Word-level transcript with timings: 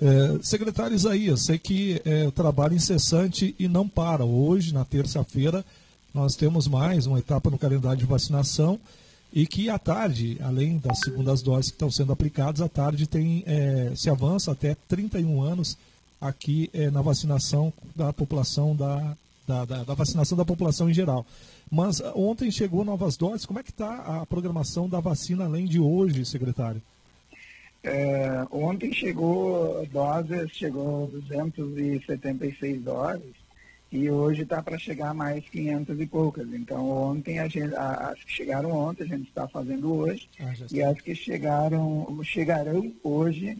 É, 0.00 0.38
secretário 0.42 0.94
Isaías, 0.94 1.44
sei 1.44 1.58
que 1.58 2.00
é 2.04 2.30
trabalho 2.30 2.74
incessante 2.74 3.54
e 3.58 3.66
não 3.66 3.88
para. 3.88 4.24
Hoje, 4.24 4.72
na 4.72 4.84
terça-feira, 4.84 5.64
nós 6.14 6.36
temos 6.36 6.68
mais 6.68 7.06
uma 7.06 7.18
etapa 7.18 7.50
no 7.50 7.58
calendário 7.58 7.98
de 7.98 8.06
vacinação 8.06 8.78
e 9.32 9.46
que 9.46 9.68
à 9.68 9.78
tarde, 9.78 10.38
além 10.40 10.78
das 10.78 11.00
segundas 11.00 11.42
doses 11.42 11.70
que 11.70 11.74
estão 11.74 11.90
sendo 11.90 12.12
aplicadas, 12.12 12.60
à 12.60 12.68
tarde 12.68 13.06
tem, 13.06 13.42
é, 13.46 13.92
se 13.94 14.08
avança 14.08 14.52
até 14.52 14.76
31 14.88 15.42
anos 15.42 15.76
aqui 16.20 16.70
é, 16.72 16.90
na 16.90 17.02
vacinação 17.02 17.72
da 17.94 18.12
população 18.12 18.74
da, 18.74 19.16
da, 19.46 19.64
da, 19.64 19.84
da, 19.84 19.94
vacinação 19.94 20.36
da 20.38 20.44
população 20.44 20.88
em 20.88 20.94
geral. 20.94 21.26
Mas 21.70 22.00
ontem 22.14 22.50
chegou 22.50 22.84
novas 22.84 23.16
doses. 23.16 23.44
Como 23.44 23.58
é 23.58 23.62
que 23.62 23.70
está 23.70 24.20
a 24.20 24.26
programação 24.26 24.88
da 24.88 25.00
vacina 25.00 25.44
além 25.44 25.66
de 25.66 25.78
hoje, 25.78 26.24
secretário? 26.24 26.80
É, 27.88 28.46
ontem 28.50 28.92
chegou 28.92 29.86
doses, 29.86 30.50
chegou 30.52 31.06
276 31.06 32.82
doses 32.82 33.32
e 33.90 34.10
hoje 34.10 34.42
está 34.42 34.62
para 34.62 34.78
chegar 34.78 35.14
mais 35.14 35.42
500 35.48 35.98
e 35.98 36.06
poucas. 36.06 36.52
Então 36.52 36.86
ontem 36.86 37.38
a 37.38 37.48
gente, 37.48 37.74
as 37.74 38.22
que 38.22 38.30
chegaram 38.30 38.72
ontem 38.72 39.04
a 39.04 39.06
gente 39.06 39.28
está 39.28 39.48
fazendo 39.48 39.90
hoje 39.90 40.28
ah, 40.38 40.52
e 40.70 40.82
as 40.82 41.00
que 41.00 41.14
chegaram 41.14 42.22
chegarão 42.22 42.92
hoje 43.02 43.56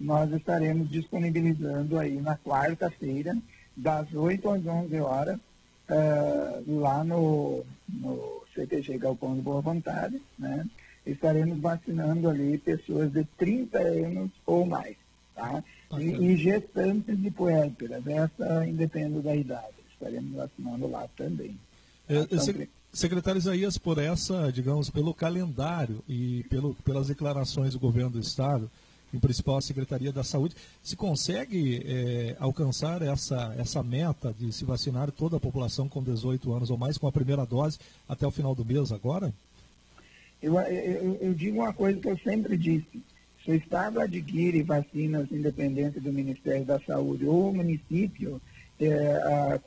nós 0.00 0.32
estaremos 0.32 0.90
disponibilizando 0.90 1.98
aí 1.98 2.20
na 2.20 2.36
quarta-feira 2.36 3.36
das 3.76 4.12
8 4.12 4.50
às 4.50 4.66
11 4.66 5.00
horas 5.00 5.36
uh, 5.36 6.80
lá 6.80 7.04
no, 7.04 7.64
no 7.88 8.42
CTG 8.54 8.98
Galpão 8.98 9.36
de 9.36 9.40
Boa 9.40 9.60
Vontade, 9.60 10.20
né? 10.36 10.66
Estaremos 11.06 11.58
vacinando 11.58 12.28
ali 12.28 12.58
pessoas 12.58 13.12
de 13.12 13.24
30 13.36 13.78
anos 13.78 14.30
ou 14.46 14.66
mais, 14.66 14.96
tá? 15.34 15.62
E, 15.98 16.04
e, 16.04 16.36
gestantes 16.36 17.20
de 17.20 17.30
puérperas, 17.30 18.06
essa 18.06 18.66
independe 18.66 19.20
da 19.20 19.34
idade, 19.34 19.74
estaremos 19.92 20.32
vacinando 20.32 20.88
lá 20.88 21.08
também. 21.16 21.58
É, 22.08 22.20
então, 22.20 22.66
secretário 22.92 23.38
Isaías, 23.38 23.78
por 23.78 23.98
essa, 23.98 24.50
digamos, 24.52 24.90
pelo 24.90 25.14
calendário 25.14 26.02
e 26.08 26.44
pelo, 26.50 26.74
pelas 26.84 27.08
declarações 27.08 27.72
do 27.72 27.78
governo 27.78 28.10
do 28.10 28.20
Estado, 28.20 28.70
em 29.12 29.18
principal 29.18 29.56
a 29.56 29.62
Secretaria 29.62 30.12
da 30.12 30.22
Saúde, 30.22 30.54
se 30.82 30.96
consegue 30.96 31.82
é, 31.86 32.36
alcançar 32.38 33.00
essa, 33.02 33.54
essa 33.58 33.82
meta 33.82 34.34
de 34.38 34.52
se 34.52 34.64
vacinar 34.64 35.10
toda 35.10 35.36
a 35.36 35.40
população 35.40 35.88
com 35.88 36.02
18 36.02 36.52
anos 36.52 36.70
ou 36.70 36.76
mais 36.76 36.98
com 36.98 37.06
a 37.06 37.12
primeira 37.12 37.46
dose 37.46 37.78
até 38.08 38.26
o 38.26 38.30
final 38.30 38.54
do 38.54 38.64
mês 38.64 38.92
agora? 38.92 39.32
Eu, 40.42 40.58
eu, 40.60 41.18
eu, 41.20 41.34
digo 41.34 41.60
uma 41.60 41.72
coisa 41.72 41.98
que 41.98 42.08
eu 42.08 42.18
sempre 42.18 42.56
disse. 42.56 43.02
Se 43.44 43.50
o 43.50 43.54
Estado 43.54 44.00
adquire 44.00 44.62
vacinas 44.62 45.30
independentes 45.32 46.02
do 46.02 46.12
Ministério 46.12 46.64
da 46.64 46.78
Saúde 46.80 47.26
ou 47.26 47.50
o 47.50 47.54
município 47.54 48.40
é, 48.80 49.16
a, 49.16 49.60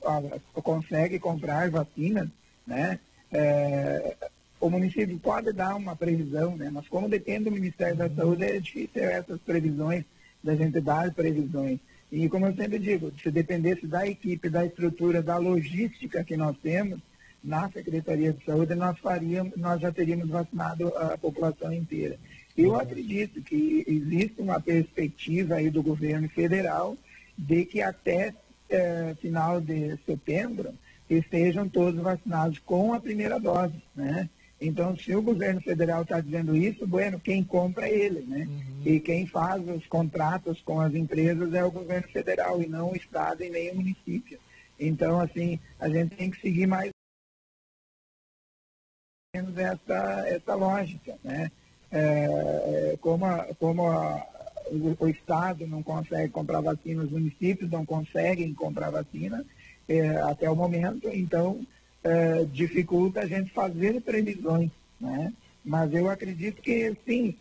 a, 0.55 0.61
consegue 0.61 1.19
comprar 1.19 1.69
vacinas, 1.69 2.29
né, 2.65 2.99
é, 3.31 4.15
o 4.59 4.69
município 4.69 5.17
pode 5.19 5.51
dar 5.51 5.75
uma 5.75 5.95
previsão, 5.95 6.55
né, 6.55 6.69
mas 6.71 6.87
como 6.87 7.09
depende 7.09 7.45
do 7.45 7.51
Ministério 7.51 7.97
da 7.97 8.09
Saúde, 8.09 8.43
é 8.43 8.59
difícil 8.59 9.03
essas 9.03 9.39
previsões, 9.41 10.05
da 10.43 10.55
gente 10.55 10.79
dar 10.79 11.11
previsões. 11.13 11.79
E 12.11 12.27
como 12.27 12.45
eu 12.45 12.55
sempre 12.55 12.79
digo, 12.79 13.11
se 13.21 13.31
dependesse 13.31 13.87
da 13.87 14.07
equipe, 14.07 14.49
da 14.49 14.65
estrutura, 14.65 15.21
da 15.21 15.37
logística 15.37 16.23
que 16.23 16.35
nós 16.35 16.57
temos, 16.61 16.99
na 17.43 17.69
Secretaria 17.69 18.33
de 18.33 18.43
Saúde, 18.45 18.75
nós, 18.75 18.97
faríamos, 18.99 19.55
nós 19.57 19.81
já 19.81 19.91
teríamos 19.91 20.29
vacinado 20.29 20.87
a 20.97 21.17
população 21.17 21.73
inteira. 21.73 22.19
Eu 22.57 22.75
acredito 22.75 23.41
que 23.41 23.83
existe 23.87 24.41
uma 24.41 24.59
perspectiva 24.59 25.55
aí 25.55 25.69
do 25.69 25.81
governo 25.81 26.29
federal 26.29 26.97
de 27.37 27.65
que 27.65 27.81
até 27.81 28.33
eh, 28.69 29.15
final 29.19 29.59
de 29.59 29.97
setembro 30.05 30.73
estejam 31.09 31.67
todos 31.67 32.01
vacinados 32.01 32.59
com 32.59 32.93
a 32.93 32.99
primeira 32.99 33.39
dose, 33.39 33.81
né? 33.95 34.29
Então, 34.59 34.95
se 34.95 35.15
o 35.15 35.23
governo 35.23 35.59
federal 35.59 36.03
está 36.03 36.21
dizendo 36.21 36.55
isso, 36.55 36.85
bueno, 36.85 37.19
quem 37.19 37.43
compra 37.43 37.87
é 37.87 37.97
ele, 37.97 38.21
né? 38.21 38.47
Uhum. 38.47 38.81
E 38.85 38.99
quem 38.99 39.25
faz 39.25 39.67
os 39.67 39.87
contratos 39.87 40.61
com 40.61 40.79
as 40.79 40.93
empresas 40.93 41.51
é 41.55 41.65
o 41.65 41.71
governo 41.71 42.07
federal 42.09 42.61
e 42.61 42.67
não 42.67 42.91
o 42.91 42.95
estado 42.95 43.43
e 43.43 43.49
nem 43.49 43.71
o 43.71 43.75
município. 43.77 44.39
Então, 44.79 45.19
assim, 45.19 45.59
a 45.79 45.89
gente 45.89 46.15
tem 46.15 46.29
que 46.29 46.39
seguir 46.39 46.67
mais 46.67 46.90
menos 49.33 49.57
essa, 49.57 50.25
essa 50.27 50.55
lógica, 50.55 51.17
né? 51.23 51.49
É, 51.89 51.99
é, 52.93 52.97
como 52.99 53.25
a, 53.25 53.47
como 53.57 53.87
a, 53.87 54.27
o, 54.69 54.97
o, 54.99 55.07
Estado 55.07 55.65
não 55.65 55.81
consegue 55.81 56.29
comprar 56.29 56.59
vacina, 56.59 57.03
os 57.03 57.11
municípios 57.11 57.71
não 57.71 57.85
conseguem 57.85 58.53
comprar 58.53 58.89
vacina 58.89 59.45
é, 59.87 60.09
até 60.17 60.49
o 60.49 60.55
momento, 60.55 61.09
então 61.13 61.65
é, 62.03 62.43
dificulta 62.51 63.21
a 63.21 63.25
gente 63.25 63.51
fazer 63.51 64.01
previsões, 64.01 64.69
né? 64.99 65.31
Mas 65.63 65.93
eu 65.93 66.09
acredito 66.09 66.61
que 66.61 66.93
sim, 67.05 67.33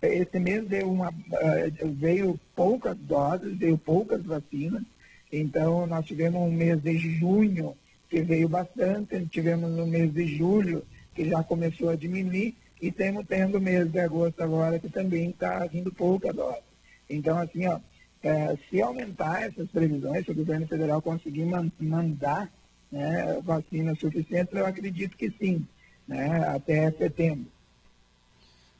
esse 0.00 0.38
mês 0.38 0.66
deu 0.66 0.90
uma, 0.90 1.12
é, 1.32 1.70
veio 1.84 2.40
poucas 2.54 2.96
doses, 2.96 3.58
veio 3.58 3.76
poucas 3.76 4.22
vacinas, 4.22 4.84
então 5.30 5.86
nós 5.86 6.06
tivemos 6.06 6.40
um 6.40 6.50
mês 6.50 6.80
de 6.82 6.96
junho 7.18 7.76
que 8.08 8.22
veio 8.22 8.48
bastante, 8.48 9.26
tivemos 9.26 9.70
no 9.70 9.86
mês 9.86 10.14
de 10.14 10.26
julho 10.34 10.82
que 11.16 11.28
já 11.28 11.42
começou 11.42 11.88
a 11.88 11.96
diminuir, 11.96 12.54
e 12.80 12.92
temos 12.92 13.26
tendo 13.26 13.60
mês 13.60 13.90
de 13.90 13.98
agosto 13.98 14.42
agora, 14.42 14.78
que 14.78 14.88
também 14.90 15.30
está 15.30 15.66
vindo 15.66 15.90
pouca 15.90 16.32
dose. 16.32 16.60
Então, 17.08 17.38
assim, 17.38 17.66
ó, 17.66 17.80
é, 18.22 18.56
se 18.68 18.82
aumentar 18.82 19.42
essas 19.42 19.68
previsões, 19.70 20.24
se 20.24 20.30
o 20.30 20.34
governo 20.34 20.66
federal 20.66 21.00
conseguir 21.00 21.46
man 21.46 21.72
mandar 21.80 22.52
né, 22.92 23.40
vacinas 23.42 23.98
suficientes, 23.98 24.54
eu 24.54 24.66
acredito 24.66 25.16
que 25.16 25.30
sim, 25.40 25.66
né, 26.06 26.46
até 26.48 26.90
setembro. 26.92 27.46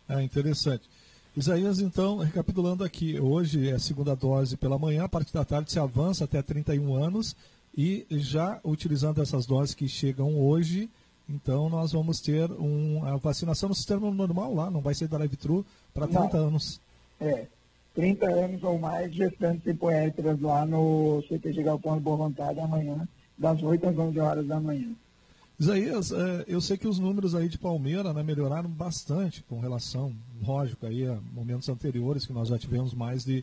É 0.08 0.22
interessante. 0.22 0.88
Isaías, 1.36 1.80
então, 1.80 2.18
recapitulando 2.18 2.84
aqui, 2.84 3.18
hoje 3.18 3.68
é 3.68 3.72
a 3.72 3.78
segunda 3.78 4.14
dose 4.14 4.56
pela 4.56 4.78
manhã, 4.78 5.04
a 5.04 5.08
partir 5.08 5.32
da 5.32 5.44
tarde 5.44 5.72
se 5.72 5.78
avança 5.78 6.24
até 6.24 6.40
31 6.42 6.94
anos 6.94 7.34
e 7.76 8.06
já 8.10 8.58
utilizando 8.64 9.20
essas 9.20 9.44
doses 9.44 9.74
que 9.74 9.86
chegam 9.86 10.38
hoje, 10.38 10.88
então 11.28 11.68
nós 11.68 11.92
vamos 11.92 12.20
ter 12.20 12.50
um, 12.52 13.04
a 13.04 13.16
vacinação 13.16 13.68
no 13.68 13.74
sistema 13.74 14.10
normal 14.10 14.54
lá, 14.54 14.70
não 14.70 14.80
vai 14.80 14.94
ser 14.94 15.08
da 15.08 15.18
Live-Tru 15.18 15.64
para 15.92 16.06
30 16.06 16.36
não. 16.36 16.46
anos. 16.48 16.80
É, 17.20 17.46
30 17.94 18.26
anos 18.26 18.62
ou 18.62 18.78
mais 18.78 19.12
gestantes 19.14 19.66
e 19.66 19.74
poétras 19.74 20.40
lá 20.40 20.66
no 20.66 21.22
CTG 21.28 21.62
Galpão 21.62 21.96
de 21.96 22.02
Boa 22.02 22.16
Vontade 22.16 22.60
amanhã, 22.60 23.08
das 23.36 23.62
8 23.62 23.88
às 23.88 23.98
11 23.98 24.20
horas 24.20 24.46
da 24.46 24.60
manhã. 24.60 24.94
Isaías, 25.58 26.12
é, 26.12 26.44
eu 26.46 26.60
sei 26.60 26.76
que 26.76 26.86
os 26.86 26.98
números 26.98 27.34
aí 27.34 27.48
de 27.48 27.56
Palmeira 27.56 28.12
né, 28.12 28.22
melhoraram 28.22 28.68
bastante 28.68 29.42
com 29.44 29.58
relação, 29.58 30.14
lógico, 30.46 30.84
aí 30.84 31.06
a 31.06 31.18
momentos 31.32 31.68
anteriores 31.70 32.26
que 32.26 32.32
nós 32.32 32.48
já 32.48 32.58
tivemos 32.58 32.92
mais 32.92 33.24
de 33.24 33.42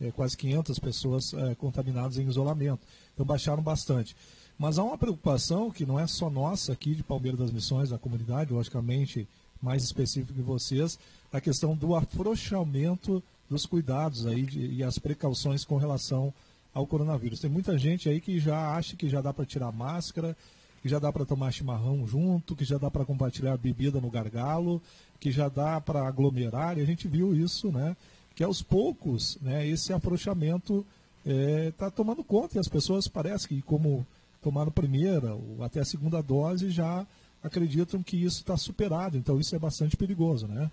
é, 0.00 0.12
quase 0.12 0.36
500 0.36 0.78
pessoas 0.78 1.34
é, 1.34 1.56
contaminadas 1.56 2.16
em 2.16 2.28
isolamento. 2.28 2.86
Então 3.12 3.26
baixaram 3.26 3.60
bastante. 3.60 4.14
Mas 4.58 4.76
há 4.76 4.82
uma 4.82 4.98
preocupação 4.98 5.70
que 5.70 5.86
não 5.86 6.00
é 6.00 6.06
só 6.06 6.28
nossa 6.28 6.72
aqui 6.72 6.94
de 6.94 7.04
Palmeiras 7.04 7.38
das 7.38 7.52
Missões, 7.52 7.90
da 7.90 7.98
comunidade, 7.98 8.52
logicamente 8.52 9.28
mais 9.62 9.84
específico 9.84 10.34
que 10.34 10.42
vocês, 10.42 10.98
a 11.32 11.40
questão 11.40 11.76
do 11.76 11.94
afrouxamento 11.94 13.22
dos 13.48 13.64
cuidados 13.66 14.26
aí 14.26 14.42
de, 14.42 14.66
e 14.66 14.82
as 14.82 14.98
precauções 14.98 15.64
com 15.64 15.76
relação 15.76 16.34
ao 16.74 16.86
coronavírus. 16.86 17.40
Tem 17.40 17.50
muita 17.50 17.78
gente 17.78 18.08
aí 18.08 18.20
que 18.20 18.40
já 18.40 18.74
acha 18.74 18.96
que 18.96 19.08
já 19.08 19.20
dá 19.20 19.32
para 19.32 19.46
tirar 19.46 19.70
máscara, 19.70 20.36
que 20.82 20.88
já 20.88 20.98
dá 20.98 21.12
para 21.12 21.24
tomar 21.24 21.52
chimarrão 21.52 22.06
junto, 22.06 22.56
que 22.56 22.64
já 22.64 22.78
dá 22.78 22.90
para 22.90 23.04
compartilhar 23.04 23.56
bebida 23.56 24.00
no 24.00 24.10
gargalo, 24.10 24.82
que 25.20 25.30
já 25.30 25.48
dá 25.48 25.80
para 25.80 26.06
aglomerar, 26.06 26.78
e 26.78 26.80
a 26.80 26.84
gente 26.84 27.08
viu 27.08 27.34
isso, 27.34 27.70
né? 27.70 27.96
Que 28.34 28.44
aos 28.44 28.62
poucos, 28.62 29.36
né, 29.40 29.66
esse 29.66 29.92
afrouxamento 29.92 30.86
está 31.24 31.86
eh, 31.86 31.88
é, 31.88 31.90
tomando 31.90 32.22
conta 32.22 32.56
e 32.56 32.60
as 32.60 32.68
pessoas 32.68 33.08
parece 33.08 33.48
que, 33.48 33.60
como 33.62 34.06
tomaram 34.42 34.68
a 34.68 34.72
primeira 34.72 35.34
ou 35.34 35.62
até 35.62 35.80
a 35.80 35.84
segunda 35.84 36.22
dose 36.22 36.70
já 36.70 37.06
acreditam 37.42 38.02
que 38.02 38.16
isso 38.16 38.40
está 38.40 38.56
superado. 38.56 39.16
Então 39.16 39.38
isso 39.38 39.54
é 39.54 39.58
bastante 39.58 39.96
perigoso, 39.96 40.46
né? 40.46 40.70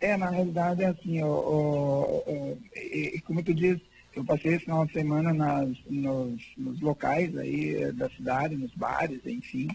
É, 0.00 0.16
na 0.16 0.28
realidade 0.28 0.82
é 0.82 0.86
assim, 0.86 1.22
ó, 1.22 1.28
ó, 1.28 2.22
ó, 2.26 2.56
como 3.24 3.42
tu 3.42 3.54
diz, 3.54 3.80
eu 4.14 4.24
passei 4.24 4.54
esse 4.54 4.64
final 4.64 4.84
de 4.86 4.92
semana 4.92 5.32
nas, 5.32 5.70
nos, 5.88 6.42
nos, 6.56 6.80
locais 6.80 7.36
aí 7.36 7.82
eh, 7.82 7.92
da 7.92 8.08
cidade, 8.10 8.56
nos 8.56 8.74
bares, 8.74 9.20
enfim, 9.26 9.68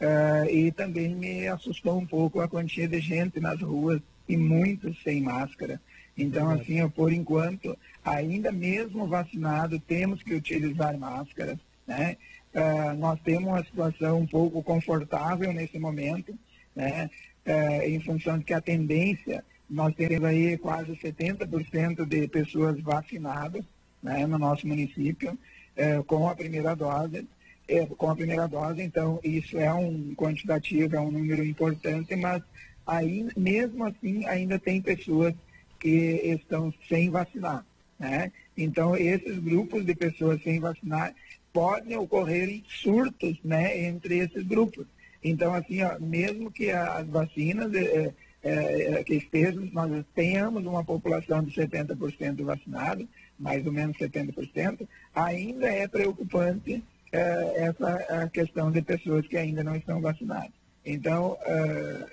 uh, 0.00 0.48
e 0.50 0.72
também 0.72 1.14
me 1.14 1.46
assustou 1.46 1.98
um 1.98 2.06
pouco 2.06 2.40
a 2.40 2.48
quantia 2.48 2.88
de 2.88 3.00
gente 3.00 3.38
nas 3.38 3.60
ruas 3.60 4.00
e 4.28 4.36
muitos 4.36 5.00
sem 5.02 5.20
máscara. 5.22 5.80
Então, 6.16 6.50
assim, 6.50 6.82
ó, 6.82 6.88
por 6.88 7.12
enquanto, 7.12 7.76
ainda 8.04 8.52
mesmo 8.52 9.06
vacinado, 9.06 9.78
temos 9.80 10.22
que 10.22 10.34
utilizar 10.34 10.96
máscara. 10.98 11.58
Né? 11.90 12.16
Uh, 12.54 12.96
nós 12.96 13.18
temos 13.24 13.48
uma 13.48 13.64
situação 13.64 14.20
um 14.20 14.26
pouco 14.26 14.62
confortável 14.62 15.52
nesse 15.52 15.76
momento, 15.76 16.32
né? 16.74 17.10
Uh, 17.44 17.82
em 17.82 17.98
função 17.98 18.38
de 18.38 18.44
que 18.44 18.54
a 18.54 18.60
tendência 18.60 19.44
nós 19.68 19.92
temos 19.96 20.24
aí 20.24 20.56
quase 20.56 20.92
70% 20.92 22.06
de 22.06 22.28
pessoas 22.28 22.80
vacinadas 22.80 23.64
né, 24.00 24.24
no 24.24 24.38
nosso 24.38 24.68
município 24.68 25.36
é, 25.76 26.02
com 26.02 26.28
a 26.28 26.34
primeira 26.34 26.74
dose. 26.74 27.26
É, 27.68 27.86
com 27.86 28.10
a 28.10 28.16
primeira 28.16 28.48
dose, 28.48 28.82
então 28.82 29.20
isso 29.22 29.56
é 29.56 29.72
um 29.72 30.12
quantitativo, 30.16 30.96
é 30.96 31.00
um 31.00 31.12
número 31.12 31.44
importante, 31.44 32.16
mas 32.16 32.42
aí, 32.84 33.28
mesmo 33.36 33.84
assim 33.84 34.26
ainda 34.26 34.58
tem 34.58 34.82
pessoas 34.82 35.32
que 35.78 36.20
estão 36.24 36.74
sem 36.88 37.10
vacinar. 37.10 37.64
Né? 37.96 38.32
Então, 38.56 38.96
esses 38.96 39.38
grupos 39.38 39.84
de 39.84 39.94
pessoas 39.94 40.42
sem 40.42 40.58
vacinar 40.58 41.14
podem 41.52 41.96
ocorrer 41.96 42.62
surtos 42.68 43.38
né, 43.44 43.86
entre 43.86 44.18
esses 44.18 44.44
grupos. 44.46 44.86
Então, 45.22 45.54
assim, 45.54 45.82
ó, 45.82 45.98
mesmo 45.98 46.50
que 46.50 46.70
as 46.70 47.06
vacinas 47.06 47.72
é, 47.74 48.12
é, 48.42 49.04
que 49.04 49.14
estejam, 49.14 49.68
nós 49.72 50.04
tenhamos 50.14 50.64
uma 50.64 50.82
população 50.82 51.42
de 51.42 51.52
70% 51.52 52.42
vacinada, 52.42 53.04
mais 53.38 53.66
ou 53.66 53.72
menos 53.72 53.96
70%, 53.98 54.86
ainda 55.14 55.66
é 55.66 55.86
preocupante 55.86 56.82
é, 57.12 57.64
essa 57.64 58.30
questão 58.32 58.70
de 58.70 58.80
pessoas 58.80 59.26
que 59.26 59.36
ainda 59.36 59.62
não 59.62 59.76
estão 59.76 60.00
vacinadas. 60.00 60.52
Então, 60.86 61.36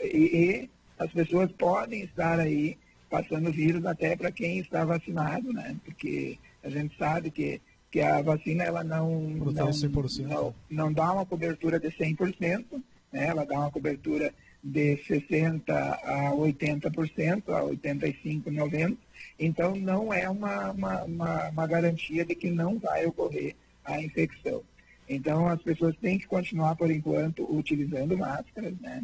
e, 0.04 0.18
e 0.18 0.69
as 1.00 1.10
pessoas 1.12 1.50
podem 1.54 2.01
estar 2.04 2.39
aí 2.39 2.78
passando 3.10 3.51
vírus 3.51 3.86
até 3.86 4.16
para 4.16 4.31
quem 4.31 4.60
está 4.60 4.84
vacinado, 4.84 5.54
né? 5.54 5.75
Porque 5.86 6.38
a 6.63 6.69
gente 6.69 6.98
sabe 6.98 7.31
que, 7.31 7.62
que 7.92 8.01
a 8.01 8.22
vacina 8.22 8.63
ela 8.63 8.84
não, 8.84 9.22
não, 9.22 9.45
não, 9.51 10.56
não 10.69 10.94
dá 10.94 11.13
uma 11.13 11.25
cobertura 11.25 11.80
de 11.80 11.89
100%, 11.89 12.66
né? 13.12 13.28
ela 13.28 13.45
dá 13.45 13.60
uma 13.60 13.72
cobertura 13.72 14.34
de 14.63 14.98
60% 15.10 15.69
a 15.69 16.31
80%, 16.31 17.44
a 17.50 17.62
85%, 17.62 18.44
90%. 18.44 18.98
Então, 19.39 19.75
não 19.75 20.13
é 20.13 20.30
uma, 20.30 20.72
uma, 20.72 21.04
uma, 21.04 21.50
uma 21.50 21.68
garantia 21.68 22.25
de 22.25 22.36
que 22.36 22.50
não 22.50 22.78
vai 22.78 23.06
ocorrer 23.06 23.56
a 23.86 24.01
infecção. 24.01 24.62
Então, 25.07 25.48
as 25.48 25.62
pessoas 25.62 25.95
têm 25.98 26.19
que 26.19 26.28
continuar, 26.28 26.75
por 26.75 26.92
enquanto, 26.92 27.48
utilizando 27.50 28.18
máscaras, 28.18 28.74
né? 28.81 29.04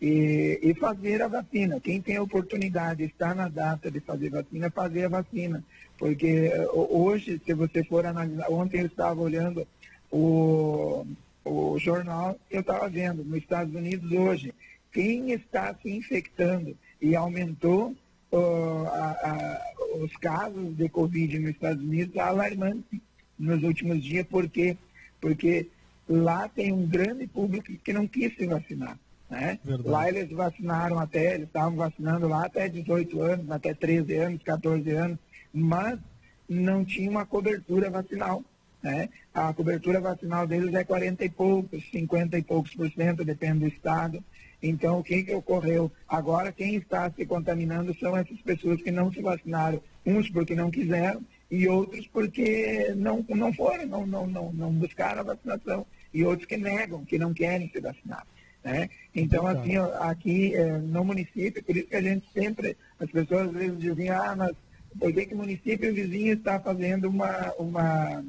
e, 0.00 0.58
e, 0.62 0.74
fazer 0.74 1.22
a 1.22 1.28
vacina. 1.28 1.80
Quem 1.80 2.00
tem 2.00 2.16
a 2.16 2.22
oportunidade, 2.22 3.04
está 3.04 3.34
na 3.34 3.48
data 3.48 3.90
de 3.90 4.00
fazer 4.00 4.30
vacina, 4.30 4.70
fazer 4.70 5.04
a 5.04 5.08
vacina. 5.08 5.64
Porque 5.98 6.50
eh, 6.52 6.68
hoje, 6.72 7.40
se 7.44 7.54
você 7.54 7.82
for 7.84 8.04
analisar, 8.04 8.50
ontem 8.50 8.80
eu 8.80 8.86
estava 8.86 9.20
olhando 9.20 9.66
o, 10.10 11.06
o 11.44 11.78
jornal, 11.78 12.36
eu 12.50 12.60
estava 12.60 12.88
vendo, 12.88 13.24
nos 13.24 13.38
Estados 13.38 13.74
Unidos 13.74 14.10
hoje, 14.12 14.54
quem 14.92 15.32
está 15.32 15.74
se 15.74 15.90
infectando 15.90 16.76
e 17.00 17.14
aumentou 17.14 17.94
uh, 18.32 18.86
a, 18.86 19.10
a, 19.10 19.60
os 20.02 20.14
casos 20.16 20.76
de 20.76 20.88
Covid 20.88 21.38
nos 21.38 21.50
Estados 21.50 21.82
Unidos 21.82 22.16
é 22.16 22.20
alarmante 22.20 23.00
nos 23.38 23.62
últimos 23.62 24.02
dias, 24.02 24.26
porque 24.28 24.76
porque 25.20 25.68
lá 26.08 26.48
tem 26.48 26.72
um 26.72 26.86
grande 26.86 27.26
público 27.26 27.72
que 27.82 27.92
não 27.92 28.06
quis 28.06 28.34
se 28.36 28.46
vacinar. 28.46 28.98
Né? 29.28 29.58
Lá 29.84 30.08
eles 30.08 30.30
vacinaram 30.30 30.98
até, 30.98 31.34
eles 31.34 31.48
estavam 31.48 31.76
vacinando 31.76 32.28
lá 32.28 32.44
até 32.44 32.68
18 32.68 33.20
anos, 33.20 33.50
até 33.50 33.74
13 33.74 34.14
anos, 34.14 34.42
14 34.42 34.88
anos, 34.90 35.18
mas 35.56 35.98
não 36.48 36.84
tinha 36.84 37.10
uma 37.10 37.26
cobertura 37.26 37.90
vacinal. 37.90 38.44
Né? 38.82 39.08
A 39.34 39.52
cobertura 39.52 40.00
vacinal 40.00 40.46
deles 40.46 40.74
é 40.74 40.84
40 40.84 41.24
e 41.24 41.30
poucos, 41.30 41.90
50 41.90 42.38
e 42.38 42.42
poucos 42.42 42.74
por 42.74 42.90
cento, 42.92 43.24
depende 43.24 43.60
do 43.60 43.68
estado. 43.68 44.22
Então, 44.62 44.98
o 44.98 45.02
que, 45.02 45.22
que 45.22 45.34
ocorreu? 45.34 45.90
Agora, 46.08 46.52
quem 46.52 46.76
está 46.76 47.10
se 47.10 47.26
contaminando 47.26 47.96
são 47.98 48.16
essas 48.16 48.40
pessoas 48.42 48.80
que 48.82 48.90
não 48.90 49.12
se 49.12 49.20
vacinaram, 49.20 49.82
uns 50.04 50.30
porque 50.30 50.54
não 50.54 50.70
quiseram 50.70 51.22
e 51.50 51.68
outros 51.68 52.06
porque 52.08 52.92
não, 52.96 53.24
não 53.28 53.52
foram, 53.52 53.86
não, 53.86 54.06
não, 54.06 54.26
não, 54.26 54.52
não 54.52 54.72
buscaram 54.72 55.20
a 55.20 55.34
vacinação, 55.34 55.86
e 56.12 56.24
outros 56.24 56.46
que 56.46 56.56
negam, 56.56 57.04
que 57.04 57.18
não 57.18 57.32
querem 57.32 57.68
se 57.70 57.80
vacinar. 57.80 58.26
Né? 58.64 58.88
Então, 59.14 59.46
assim, 59.46 59.76
aqui 60.00 60.54
é, 60.56 60.78
no 60.78 61.04
município, 61.04 61.62
por 61.62 61.76
isso 61.76 61.86
que 61.86 61.96
a 61.96 62.02
gente 62.02 62.26
sempre, 62.32 62.76
as 62.98 63.10
pessoas 63.10 63.48
às 63.48 63.52
vezes 63.52 63.78
dizem, 63.78 64.10
ah, 64.10 64.34
mas 64.36 64.56
por 64.98 65.12
que, 65.12 65.26
que 65.26 65.34
o 65.34 65.38
município 65.38 65.94
vizinho 65.94 66.34
está 66.34 66.58
fazendo 66.60 67.08
uma, 67.08 67.52
uma 67.58 68.24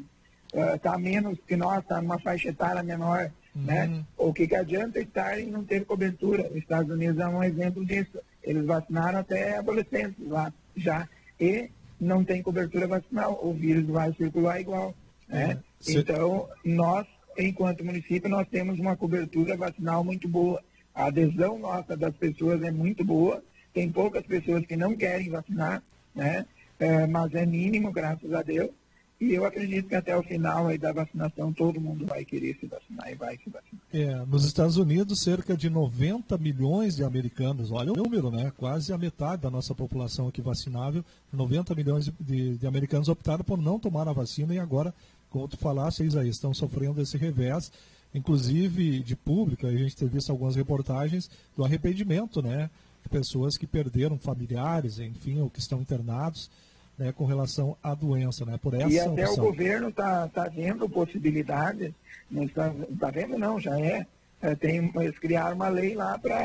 está 0.75 0.95
uh, 0.95 0.99
menos 0.99 1.37
que 1.47 1.55
nós, 1.55 1.79
está 1.79 2.01
numa 2.01 2.19
faixa 2.19 2.49
etária 2.49 2.81
menor, 2.83 3.31
né? 3.55 3.85
uhum. 3.85 3.97
né? 3.97 4.05
O 4.17 4.33
que, 4.33 4.47
que 4.47 4.55
adianta 4.55 4.99
estar 4.99 5.39
e 5.39 5.45
não 5.45 5.63
ter 5.63 5.85
cobertura? 5.85 6.49
Os 6.49 6.57
Estados 6.57 6.91
Unidos 6.91 7.19
é 7.19 7.27
um 7.27 7.43
exemplo 7.43 7.85
disso. 7.85 8.19
Eles 8.43 8.65
vacinaram 8.65 9.19
até 9.19 9.57
adolescentes 9.57 10.25
lá 10.27 10.53
já. 10.75 11.07
E 11.39 11.69
não 11.99 12.23
tem 12.23 12.41
cobertura 12.41 12.87
vacinal. 12.87 13.39
O 13.43 13.53
vírus 13.53 13.85
vai 13.87 14.13
circular 14.13 14.61
igual. 14.61 14.95
Né? 15.27 15.59
É. 15.85 15.91
Então, 15.91 16.47
nós 16.63 17.05
enquanto 17.37 17.85
município, 17.85 18.29
nós 18.29 18.47
temos 18.47 18.79
uma 18.79 18.97
cobertura 18.97 19.55
vacinal 19.55 20.03
muito 20.03 20.27
boa. 20.27 20.61
A 20.93 21.05
adesão 21.05 21.59
nossa 21.59 21.95
das 21.95 22.15
pessoas 22.15 22.61
é 22.63 22.71
muito 22.71 23.05
boa. 23.05 23.43
Tem 23.73 23.89
poucas 23.91 24.25
pessoas 24.25 24.65
que 24.65 24.75
não 24.75 24.95
querem 24.95 25.29
vacinar, 25.29 25.83
né? 26.15 26.45
É, 26.79 27.07
mas 27.07 27.33
é 27.33 27.45
mínimo, 27.45 27.91
graças 27.91 28.31
a 28.33 28.41
Deus. 28.41 28.69
E 29.19 29.33
eu 29.33 29.45
acredito 29.45 29.87
que 29.87 29.95
até 29.95 30.15
o 30.15 30.21
final 30.21 30.67
aí 30.67 30.77
da 30.77 30.91
vacinação 30.91 31.51
todo 31.51 31.81
mundo 31.81 32.05
vai 32.05 32.23
querer 32.23 32.55
se 32.59 32.67
vacinar 32.67 33.11
e 33.11 33.15
vai 33.15 33.35
se 33.37 33.49
vacinar. 33.49 33.81
É, 33.91 34.23
nos 34.27 34.45
Estados 34.45 34.77
Unidos, 34.77 35.21
cerca 35.21 35.57
de 35.57 35.71
90 35.71 36.37
milhões 36.37 36.95
de 36.95 37.03
americanos, 37.03 37.71
olha 37.71 37.91
o 37.91 37.95
número, 37.95 38.29
né? 38.29 38.53
Quase 38.55 38.93
a 38.93 38.97
metade 38.97 39.41
da 39.41 39.49
nossa 39.49 39.73
população 39.73 40.27
aqui 40.27 40.39
vacinável, 40.39 41.03
90 41.33 41.73
milhões 41.73 42.05
de, 42.05 42.13
de, 42.19 42.57
de 42.57 42.67
americanos 42.67 43.09
optaram 43.09 43.43
por 43.43 43.57
não 43.57 43.79
tomar 43.79 44.07
a 44.07 44.13
vacina 44.13 44.53
e 44.53 44.59
agora 44.59 44.93
como 45.29 45.47
tu 45.47 45.57
falaste, 45.57 46.03
estão 46.03 46.53
sofrendo 46.53 47.01
esse 47.01 47.17
revés, 47.17 47.71
inclusive 48.13 48.99
de 48.99 49.15
público, 49.15 49.67
a 49.67 49.71
gente 49.71 49.95
tem 49.95 50.07
visto 50.07 50.31
algumas 50.31 50.55
reportagens 50.55 51.29
do 51.55 51.63
arrependimento, 51.63 52.41
né? 52.41 52.69
De 53.03 53.09
pessoas 53.09 53.57
que 53.57 53.67
perderam 53.67 54.17
familiares, 54.17 54.99
enfim, 54.99 55.39
ou 55.39 55.49
que 55.49 55.59
estão 55.59 55.81
internados, 55.81 56.49
né, 56.97 57.11
com 57.11 57.25
relação 57.25 57.77
à 57.83 57.93
doença, 57.93 58.45
né? 58.45 58.57
Por 58.61 58.73
essa 58.73 58.89
e 58.89 58.99
até 58.99 59.27
opção. 59.27 59.43
o 59.43 59.47
governo 59.47 59.89
está 59.89 60.27
tá 60.27 60.47
vendo 60.47 60.89
possibilidades, 60.89 61.91
não 62.29 62.43
está, 62.43 62.73
tá 62.99 63.09
vendo 63.11 63.37
não, 63.37 63.59
já 63.59 63.79
é, 63.79 64.05
é 64.41 64.55
tem, 64.55 64.91
eles 64.95 65.19
criaram 65.19 65.55
uma 65.55 65.69
lei 65.69 65.93
lá 65.95 66.17
para 66.17 66.37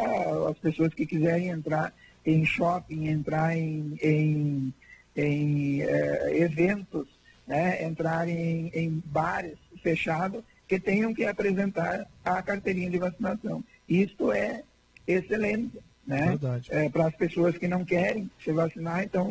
as 0.49 0.59
pessoas 0.59 0.93
que 0.95 1.07
quiserem 1.07 1.49
entrar 1.49 1.93
em 2.25 2.45
shopping, 2.45 3.09
entrar 3.09 3.57
em, 3.57 3.97
em, 4.03 4.75
em 5.17 5.83
é, 5.83 6.39
eventos 6.43 7.09
né, 7.47 7.85
entrar 7.85 8.29
em, 8.29 8.71
em 8.75 9.03
bares 9.05 9.59
fechados 9.83 10.43
que 10.67 10.79
tenham 10.79 11.13
que 11.13 11.25
apresentar 11.25 12.07
a 12.25 12.41
carteirinha 12.43 12.91
de 12.91 12.99
vacinação. 12.99 13.63
Isto 13.89 14.33
é 14.33 14.63
excelente, 15.07 15.79
né? 16.07 16.39
É, 16.71 16.89
para 16.89 17.09
as 17.09 17.15
pessoas 17.15 17.59
que 17.59 17.69
não 17.69 17.85
querem 17.85 18.31
se 18.43 18.53
vacinar, 18.53 19.03
então, 19.03 19.29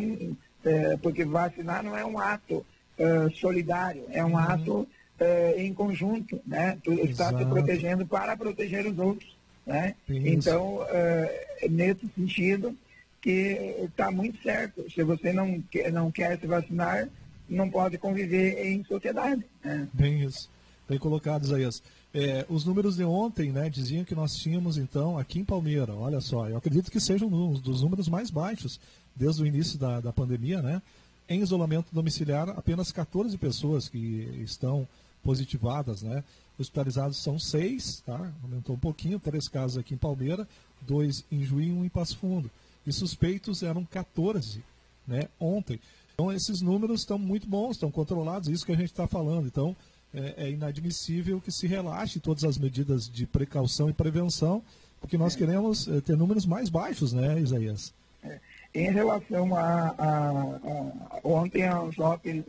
é, 0.63 0.97
porque 0.97 1.25
vacinar 1.25 1.83
não 1.83 1.97
é 1.97 2.05
um 2.05 2.19
ato 2.19 2.65
é, 2.97 3.29
solidário, 3.39 4.05
é 4.09 4.23
um 4.23 4.31
uhum. 4.31 4.37
ato 4.37 4.87
é, 5.19 5.63
em 5.63 5.73
conjunto, 5.73 6.39
né? 6.45 6.77
Tu 6.83 6.93
está 6.93 7.35
se 7.37 7.45
protegendo 7.45 8.05
para 8.05 8.35
proteger 8.35 8.85
os 8.85 8.97
outros, 8.97 9.35
né? 9.65 9.95
Então, 10.09 10.85
é, 10.89 11.67
nesse 11.69 12.07
sentido, 12.15 12.75
que 13.21 13.77
está 13.83 14.11
muito 14.11 14.41
certo. 14.41 14.89
Se 14.89 15.03
você 15.03 15.31
não 15.31 15.61
quer, 15.61 15.91
não 15.91 16.11
quer 16.11 16.39
se 16.39 16.47
vacinar, 16.47 17.07
não 17.47 17.69
pode 17.69 17.97
conviver 17.97 18.65
em 18.65 18.83
sociedade. 18.83 19.45
Né? 19.63 19.87
Bem 19.93 20.23
isso. 20.23 20.49
Bem 20.89 20.97
colocado, 20.97 21.45
Isaías. 21.45 21.83
É, 22.13 22.45
os 22.49 22.65
números 22.65 22.97
de 22.97 23.05
ontem, 23.05 23.51
né, 23.51 23.69
diziam 23.69 24.03
que 24.03 24.13
nós 24.13 24.35
tínhamos, 24.35 24.77
então, 24.77 25.17
aqui 25.17 25.39
em 25.39 25.45
Palmeira, 25.45 25.93
olha 25.93 26.19
só, 26.19 26.49
eu 26.49 26.57
acredito 26.57 26.91
que 26.91 26.99
sejam 26.99 27.29
um 27.29 27.53
dos 27.53 27.81
números 27.81 28.09
mais 28.09 28.29
baixos 28.29 28.79
desde 29.15 29.41
o 29.41 29.45
início 29.45 29.79
da, 29.79 30.01
da 30.01 30.11
pandemia, 30.11 30.61
né? 30.61 30.81
Em 31.29 31.41
isolamento 31.41 31.87
domiciliar, 31.93 32.49
apenas 32.49 32.91
14 32.91 33.37
pessoas 33.37 33.87
que 33.87 33.97
estão 34.43 34.85
positivadas, 35.23 36.01
né? 36.01 36.23
Hospitalizados 36.59 37.17
são 37.23 37.39
seis, 37.39 38.01
tá? 38.05 38.31
Aumentou 38.43 38.75
um 38.75 38.79
pouquinho, 38.79 39.19
três 39.19 39.47
casos 39.47 39.77
aqui 39.77 39.93
em 39.93 39.97
Palmeira, 39.97 40.47
dois 40.81 41.23
em 41.31 41.43
Juí 41.43 41.67
e 41.67 41.71
um 41.71 41.85
em 41.85 41.89
Passo 41.89 42.17
Fundo. 42.17 42.51
E 42.85 42.91
suspeitos 42.91 43.63
eram 43.63 43.85
14, 43.85 44.61
né? 45.07 45.29
Ontem. 45.39 45.79
Então, 46.13 46.31
esses 46.31 46.61
números 46.61 47.01
estão 47.01 47.17
muito 47.17 47.47
bons, 47.47 47.71
estão 47.71 47.89
controlados, 47.89 48.49
isso 48.49 48.65
que 48.65 48.71
a 48.71 48.75
gente 48.75 48.91
está 48.91 49.07
falando. 49.07 49.47
Então, 49.47 49.75
é, 50.13 50.45
é, 50.45 50.49
inadmissível 50.49 51.39
que 51.39 51.51
se 51.51 51.67
relaxe 51.67 52.19
todas 52.19 52.43
as 52.43 52.57
medidas 52.57 53.09
de 53.09 53.25
precaução 53.25 53.89
e 53.89 53.93
prevenção, 53.93 54.61
porque 54.99 55.17
nós 55.17 55.35
é. 55.35 55.37
queremos 55.37 55.87
é, 55.87 56.01
ter 56.01 56.15
números 56.15 56.45
mais 56.45 56.69
baixos, 56.69 57.13
né, 57.13 57.39
Isaías? 57.39 57.93
É. 58.23 58.39
Em 58.73 58.91
relação 58.91 59.55
a, 59.55 59.95
a, 59.97 61.17
a 61.17 61.19
ontem 61.23 61.67
a 61.67 61.81
UNSOP 61.81 62.43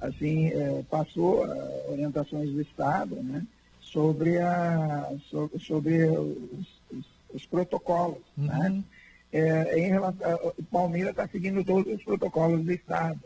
assim, 0.00 0.48
é, 0.48 0.82
passou 0.90 1.46
orientações 1.88 2.50
do 2.50 2.60
Estado 2.60 3.16
né, 3.16 3.46
sobre, 3.80 4.38
a, 4.38 5.10
sobre, 5.30 5.58
sobre 5.58 6.04
os, 6.06 6.66
os, 6.90 7.06
os 7.32 7.46
protocolos. 7.46 8.22
Uhum. 8.36 8.46
Né? 8.46 8.84
é, 9.34 9.78
em 9.80 9.88
relação, 9.90 10.54
Palmeiras 10.70 11.10
está 11.10 11.26
seguindo 11.26 11.64
todos 11.64 11.92
os 11.92 12.04
protocolos 12.04 12.64
do 12.64 12.72
Estado. 12.72 13.18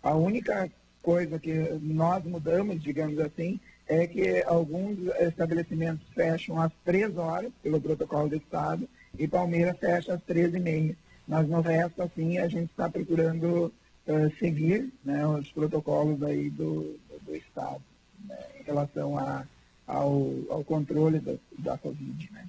A 0.00 0.14
única 0.14 0.70
coisa 1.06 1.38
que 1.38 1.54
nós 1.80 2.24
mudamos, 2.24 2.82
digamos 2.82 3.16
assim, 3.20 3.60
é 3.86 4.08
que 4.08 4.42
alguns 4.42 4.98
estabelecimentos 5.20 6.04
fecham 6.12 6.60
às 6.60 6.72
três 6.84 7.16
horas, 7.16 7.52
pelo 7.62 7.80
protocolo 7.80 8.28
do 8.28 8.34
Estado, 8.34 8.88
e 9.16 9.28
Palmeiras 9.28 9.78
fecha 9.78 10.14
às 10.14 10.22
três 10.24 10.52
e 10.52 10.58
meia. 10.58 10.96
Mas 11.28 11.48
no 11.48 11.60
resto, 11.60 12.02
assim, 12.02 12.38
a 12.38 12.48
gente 12.48 12.70
está 12.70 12.90
procurando 12.90 13.72
uh, 14.08 14.38
seguir 14.40 14.92
né, 15.04 15.24
os 15.24 15.52
protocolos 15.52 16.20
aí 16.24 16.50
do, 16.50 16.98
do 17.24 17.36
Estado 17.36 17.82
né, 18.28 18.38
em 18.58 18.64
relação 18.64 19.16
a, 19.16 19.44
ao, 19.86 20.32
ao 20.50 20.64
controle 20.64 21.20
da, 21.20 21.34
da 21.56 21.78
Covid. 21.78 22.30
Né? 22.32 22.46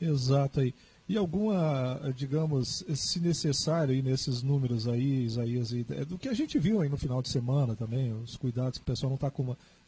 Exato 0.00 0.60
aí. 0.60 0.72
E 1.10 1.16
alguma, 1.16 2.00
digamos, 2.14 2.84
se 2.94 3.18
necessário 3.18 3.92
aí 3.92 4.00
nesses 4.00 4.44
números 4.44 4.86
aí, 4.86 5.24
Isaías, 5.24 5.72
é 5.72 6.04
do 6.04 6.16
que 6.16 6.28
a 6.28 6.32
gente 6.32 6.56
viu 6.56 6.80
aí 6.80 6.88
no 6.88 6.96
final 6.96 7.20
de 7.20 7.28
semana 7.28 7.74
também, 7.74 8.12
os 8.12 8.36
cuidados 8.36 8.78
que 8.78 8.84
o 8.84 8.86
pessoal 8.86 9.10
não 9.10 9.16
está 9.16 9.32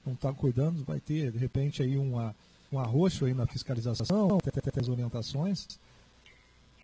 não 0.05 0.17
tá 0.17 0.33
cuidando, 0.33 0.85
vai 0.85 0.99
ter 0.99 1.31
de 1.31 1.39
repente 1.39 1.81
aí 1.81 1.97
uma, 1.97 2.35
um 2.73 2.79
arroxo 2.81 3.25
aí 3.25 3.35
na 3.35 3.47
fiscalização, 3.47 4.37
até 4.45 4.81
as 4.81 4.89
orientações? 4.89 5.69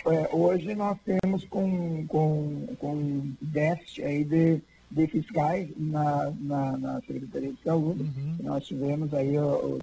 É, 0.07 0.33
hoje 0.33 0.73
nós 0.77 0.97
temos 1.05 1.45
com, 1.47 2.07
com, 2.07 2.77
com 2.79 3.33
déficit 3.43 4.05
aí 4.05 4.23
de, 4.23 4.63
de 4.89 5.07
fiscais 5.09 5.69
na, 5.77 6.33
na, 6.39 6.79
na 6.79 7.01
Secretaria 7.01 7.53
de 7.53 7.63
Saúde. 7.65 8.03
Uhum. 8.03 8.37
Nós 8.45 8.65
tivemos 8.65 9.13
aí, 9.13 9.33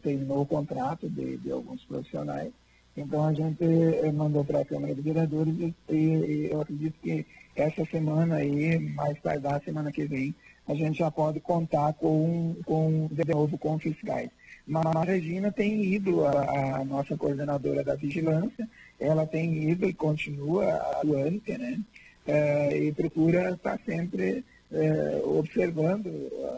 terminou 0.01 0.43
o 0.43 0.45
contrato 0.45 1.09
de, 1.09 1.35
de 1.39 1.51
alguns 1.51 1.83
profissionais 1.83 2.53
então 2.97 3.25
a 3.25 3.33
gente 3.33 3.63
eh, 3.63 4.11
mandou 4.11 4.43
para 4.43 4.61
a 4.61 4.65
Câmara 4.65 4.95
de 4.95 5.01
Vereadores 5.01 5.53
e, 5.89 5.93
e, 5.93 6.49
eu 6.51 6.61
acredito 6.61 6.95
que 7.01 7.25
essa 7.55 7.85
semana 7.85 8.35
aí, 8.35 8.79
mais 8.79 9.19
tardar 9.21 9.61
semana 9.63 9.91
que 9.91 10.05
vem, 10.05 10.33
a 10.67 10.73
gente 10.73 10.99
já 10.99 11.11
pode 11.11 11.39
contar 11.39 11.93
com, 11.93 12.55
com 12.65 13.07
de 13.11 13.25
novo 13.31 13.57
com 13.57 13.77
fiscais. 13.77 14.29
Mas 14.67 14.85
a 14.85 15.03
Regina 15.03 15.51
tem 15.51 15.83
ido, 15.83 16.25
a, 16.25 16.79
a, 16.79 16.85
nossa 16.85 17.15
coordenadora 17.15 17.83
da 17.83 17.95
vigilância, 17.95 18.67
ela 18.99 19.27
tem 19.27 19.69
ido 19.69 19.87
e 19.87 19.93
continua 19.93 20.73
atuante, 20.75 21.57
né? 21.57 21.79
É, 22.27 22.75
e 22.75 22.91
procura 22.91 23.51
estar 23.51 23.79
sempre 23.85 24.43
é, 24.71 25.21
observando 25.23 26.09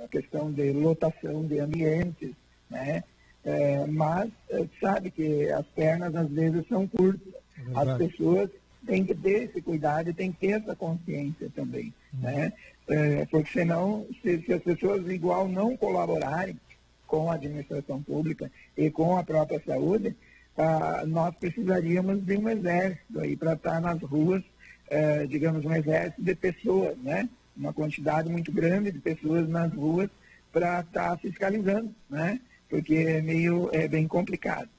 a 0.05 0.07
questão 0.07 0.51
de 0.51 0.71
lotação 0.71 1.45
de 1.45 1.59
ambientes, 1.59 2.31
né? 2.69 3.03
É, 3.47 3.85
mas 3.87 4.29
é, 4.49 4.65
sabe 4.81 5.09
que 5.09 5.49
as 5.49 5.65
pernas 5.67 6.13
às 6.13 6.29
vezes 6.29 6.67
são 6.67 6.85
curtas. 6.85 7.33
É 7.57 7.79
as 7.79 7.97
pessoas 7.97 8.49
têm 8.85 9.05
que 9.05 9.15
ter 9.15 9.43
esse 9.43 9.61
cuidado 9.61 10.09
e 10.09 10.13
têm 10.13 10.33
que 10.33 10.39
ter 10.39 10.61
essa 10.61 10.75
consciência 10.75 11.49
também. 11.55 11.93
Uhum. 12.13 12.19
Né? 12.19 12.53
É, 12.89 13.25
porque 13.25 13.49
senão, 13.51 14.05
se, 14.21 14.41
se 14.41 14.53
as 14.53 14.61
pessoas 14.61 15.07
igual 15.09 15.47
não 15.47 15.77
colaborarem 15.77 16.59
com 17.07 17.31
a 17.31 17.35
administração 17.35 18.03
pública 18.03 18.51
e 18.75 18.91
com 18.91 19.17
a 19.17 19.23
própria 19.23 19.61
saúde, 19.65 20.13
ah, 20.57 21.03
nós 21.07 21.33
precisaríamos 21.35 22.25
de 22.25 22.35
um 22.35 22.49
exército 22.49 23.19
aí 23.19 23.37
para 23.37 23.53
estar 23.53 23.79
nas 23.79 24.01
ruas, 24.01 24.43
eh, 24.89 25.25
digamos, 25.27 25.63
um 25.63 25.73
exército 25.73 26.21
de 26.21 26.35
pessoas, 26.35 26.97
né? 26.97 27.29
Uma 27.55 27.71
quantidade 27.71 28.29
muito 28.29 28.51
grande 28.51 28.91
de 28.91 28.99
pessoas 28.99 29.47
nas 29.47 29.71
ruas 29.71 30.09
para 30.51 30.81
estar 30.81 31.17
fiscalizando, 31.19 31.93
né? 32.09 32.41
Porque 32.69 32.95
é 32.95 33.21
meio 33.21 33.69
é 33.71 33.87
bem 33.87 34.07
complicado. 34.07 34.69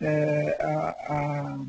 É, 0.00 0.56
a, 0.60 0.96
a, 1.08 1.60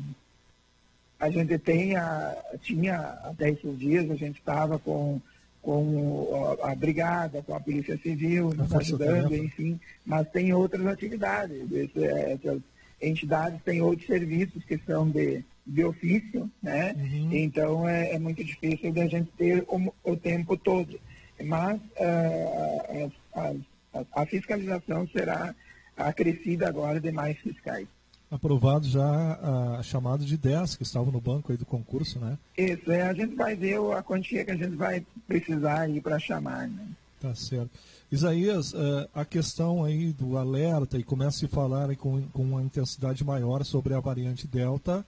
a, 1.20 1.30
gente 1.30 1.56
tem 1.58 1.96
a, 1.96 2.36
tinha 2.60 2.96
até 3.24 3.50
esses 3.50 3.78
dias, 3.78 4.10
a 4.10 4.16
gente 4.16 4.38
estava 4.38 4.78
com, 4.78 5.20
com 5.62 6.58
a, 6.62 6.72
a, 6.72 6.74
brigada, 6.74 7.42
com 7.42 7.54
a 7.54 7.60
Polícia 7.60 7.96
Civil, 7.98 8.52
nos 8.54 8.74
ajudando, 8.74 9.36
enfim, 9.36 9.78
mas 10.04 10.28
tem 10.30 10.52
outras 10.52 10.84
atividades. 10.86 11.62
essas 11.96 12.60
entidades 13.00 13.62
têm 13.62 13.80
outros 13.80 14.06
serviços 14.06 14.64
que 14.64 14.78
são 14.78 15.08
de, 15.08 15.44
de 15.66 15.84
ofício, 15.84 16.50
né? 16.62 16.94
Uhum. 16.96 17.28
Então 17.32 17.88
é, 17.88 18.14
é, 18.14 18.18
muito 18.18 18.42
difícil 18.42 18.92
de 18.92 19.00
a 19.00 19.06
gente 19.06 19.30
ter 19.36 19.64
o, 19.68 19.92
o 20.02 20.16
tempo 20.16 20.56
todo. 20.56 20.98
Mas 21.42 21.80
uh, 21.80 23.12
as, 23.34 23.54
as, 23.92 24.06
a 24.12 24.26
fiscalização 24.26 25.06
será 25.08 25.54
acrescida 25.96 26.68
agora 26.68 27.00
de 27.00 27.10
mais 27.10 27.38
fiscais. 27.38 27.86
Aprovado 28.30 28.88
já 28.88 29.78
a 29.78 29.82
chamada 29.82 30.24
de 30.24 30.36
10 30.36 30.76
que 30.76 30.82
estavam 30.82 31.12
no 31.12 31.20
banco 31.20 31.52
aí 31.52 31.58
do 31.58 31.64
concurso, 31.64 32.18
né? 32.18 32.36
Isso, 32.56 32.90
é, 32.90 33.02
a 33.02 33.14
gente 33.14 33.34
vai 33.36 33.54
ver 33.54 33.78
a 33.92 34.02
quantia 34.02 34.44
que 34.44 34.50
a 34.50 34.56
gente 34.56 34.74
vai 34.74 35.06
precisar 35.26 35.82
aí 35.82 36.00
para 36.00 36.18
chamar, 36.18 36.66
né? 36.66 36.88
Tá 37.20 37.34
certo. 37.34 37.70
Isaías, 38.12 38.74
eh, 38.74 39.08
a 39.14 39.24
questão 39.24 39.82
aí 39.82 40.12
do 40.12 40.36
alerta 40.36 40.98
e 40.98 41.02
começa 41.02 41.38
a 41.38 41.40
se 41.40 41.48
falar 41.48 41.94
com, 41.96 42.22
com 42.28 42.42
uma 42.42 42.62
intensidade 42.62 43.24
maior 43.24 43.64
sobre 43.64 43.94
a 43.94 44.00
variante 44.00 44.46
Delta 44.46 45.04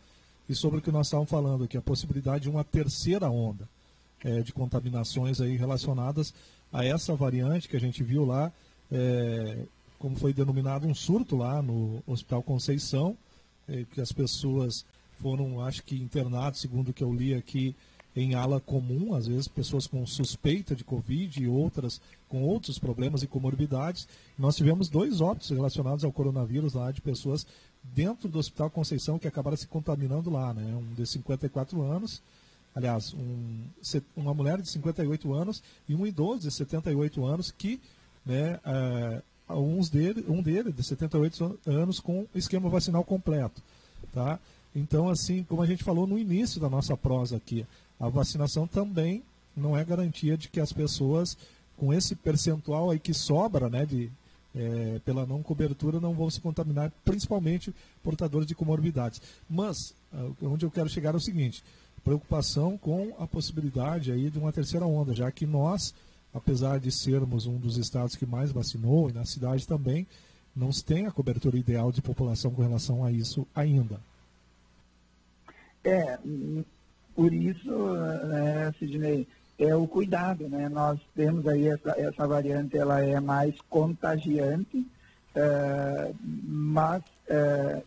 e 0.48 0.54
sobre 0.54 0.78
o 0.78 0.82
que 0.82 0.90
nós 0.90 1.06
estávamos 1.06 1.30
falando 1.30 1.64
aqui, 1.64 1.76
a 1.76 1.82
possibilidade 1.82 2.44
de 2.44 2.50
uma 2.50 2.64
terceira 2.64 3.28
onda 3.28 3.68
é, 4.24 4.40
de 4.40 4.52
contaminações 4.52 5.40
aí 5.40 5.56
relacionadas 5.56 6.32
a 6.72 6.84
essa 6.84 7.14
variante 7.14 7.68
que 7.68 7.76
a 7.76 7.80
gente 7.80 8.02
viu 8.02 8.24
lá, 8.24 8.50
é, 8.90 9.58
como 9.98 10.16
foi 10.16 10.32
denominado 10.32 10.86
um 10.86 10.94
surto 10.94 11.36
lá 11.36 11.62
no 11.62 12.02
Hospital 12.06 12.42
Conceição, 12.42 13.16
eh, 13.68 13.84
que 13.92 14.00
as 14.00 14.12
pessoas 14.12 14.84
foram, 15.20 15.60
acho 15.64 15.82
que, 15.82 15.96
internadas, 15.96 16.58
segundo 16.58 16.90
o 16.90 16.92
que 16.92 17.02
eu 17.02 17.12
li 17.12 17.34
aqui, 17.34 17.74
em 18.14 18.34
ala 18.34 18.60
comum, 18.60 19.14
às 19.14 19.26
vezes 19.26 19.46
pessoas 19.46 19.86
com 19.86 20.06
suspeita 20.06 20.74
de 20.74 20.82
Covid 20.82 21.42
e 21.42 21.46
outras 21.46 22.00
com 22.28 22.42
outros 22.42 22.78
problemas 22.78 23.22
e 23.22 23.26
comorbidades. 23.26 24.08
Nós 24.38 24.56
tivemos 24.56 24.88
dois 24.88 25.20
óbitos 25.20 25.50
relacionados 25.50 26.04
ao 26.04 26.12
coronavírus 26.12 26.74
lá, 26.74 26.90
de 26.90 27.00
pessoas 27.00 27.46
dentro 27.82 28.28
do 28.28 28.38
Hospital 28.38 28.70
Conceição 28.70 29.18
que 29.18 29.28
acabaram 29.28 29.56
se 29.56 29.66
contaminando 29.66 30.30
lá, 30.30 30.52
né? 30.52 30.74
Um 30.74 30.94
de 30.94 31.06
54 31.06 31.82
anos, 31.82 32.22
aliás, 32.74 33.14
um, 33.14 33.62
uma 34.16 34.34
mulher 34.34 34.60
de 34.60 34.68
58 34.68 35.32
anos 35.32 35.62
e 35.88 35.94
um 35.94 36.06
idoso 36.06 36.42
de 36.42 36.50
78 36.50 37.24
anos 37.24 37.50
que 37.50 37.80
né, 38.24 38.58
é, 38.64 39.22
uns 39.54 39.88
dele, 39.88 40.24
um 40.28 40.42
dele 40.42 40.72
de 40.72 40.82
78 40.82 41.58
anos 41.66 42.00
com 42.00 42.26
esquema 42.34 42.68
vacinal 42.68 43.04
completo, 43.04 43.62
tá? 44.12 44.38
Então, 44.74 45.08
assim, 45.08 45.44
como 45.44 45.62
a 45.62 45.66
gente 45.66 45.84
falou 45.84 46.06
no 46.06 46.18
início 46.18 46.60
da 46.60 46.68
nossa 46.68 46.96
prosa 46.96 47.36
aqui, 47.36 47.66
a 47.98 48.08
vacinação 48.08 48.66
também 48.66 49.22
não 49.56 49.76
é 49.76 49.84
garantia 49.84 50.36
de 50.36 50.48
que 50.48 50.60
as 50.60 50.72
pessoas 50.72 51.36
com 51.76 51.92
esse 51.92 52.14
percentual 52.14 52.90
aí 52.90 52.98
que 52.98 53.14
sobra, 53.14 53.68
né, 53.68 53.86
de, 53.86 54.10
é, 54.54 55.00
pela 55.04 55.26
não 55.26 55.42
cobertura, 55.42 56.00
não 56.00 56.14
vão 56.14 56.30
se 56.30 56.40
contaminar, 56.40 56.92
principalmente 57.04 57.74
portadores 58.02 58.46
de 58.46 58.54
comorbidades. 58.54 59.20
Mas, 59.48 59.94
ah, 60.12 60.30
onde 60.42 60.64
eu 60.64 60.70
quero 60.70 60.88
chegar 60.88 61.14
é 61.14 61.16
o 61.16 61.20
seguinte, 61.20 61.62
preocupação 62.02 62.78
com 62.78 63.14
a 63.18 63.26
possibilidade 63.26 64.12
aí 64.12 64.30
de 64.30 64.38
uma 64.38 64.52
terceira 64.52 64.86
onda, 64.86 65.14
já 65.14 65.30
que 65.30 65.44
nós 65.44 65.94
apesar 66.36 66.78
de 66.78 66.92
sermos 66.92 67.46
um 67.46 67.56
dos 67.56 67.78
estados 67.78 68.14
que 68.14 68.26
mais 68.26 68.52
vacinou, 68.52 69.08
e 69.08 69.12
na 69.12 69.24
cidade 69.24 69.66
também, 69.66 70.06
não 70.54 70.70
se 70.70 70.84
tem 70.84 71.06
a 71.06 71.10
cobertura 71.10 71.56
ideal 71.56 71.90
de 71.90 72.02
população 72.02 72.50
com 72.50 72.62
relação 72.62 73.04
a 73.04 73.10
isso 73.10 73.46
ainda. 73.54 73.98
É, 75.82 76.18
por 77.14 77.32
isso, 77.32 77.70
né, 78.26 78.74
Sidney, 78.78 79.26
é 79.58 79.74
o 79.74 79.86
cuidado, 79.86 80.48
né? 80.48 80.68
Nós 80.68 81.00
temos 81.14 81.46
aí 81.46 81.68
essa, 81.68 81.94
essa 81.98 82.26
variante, 82.26 82.76
ela 82.76 83.00
é 83.00 83.18
mais 83.18 83.58
contagiante, 83.70 84.86
é, 85.34 86.12
mas, 86.22 87.02
é, 87.28 87.82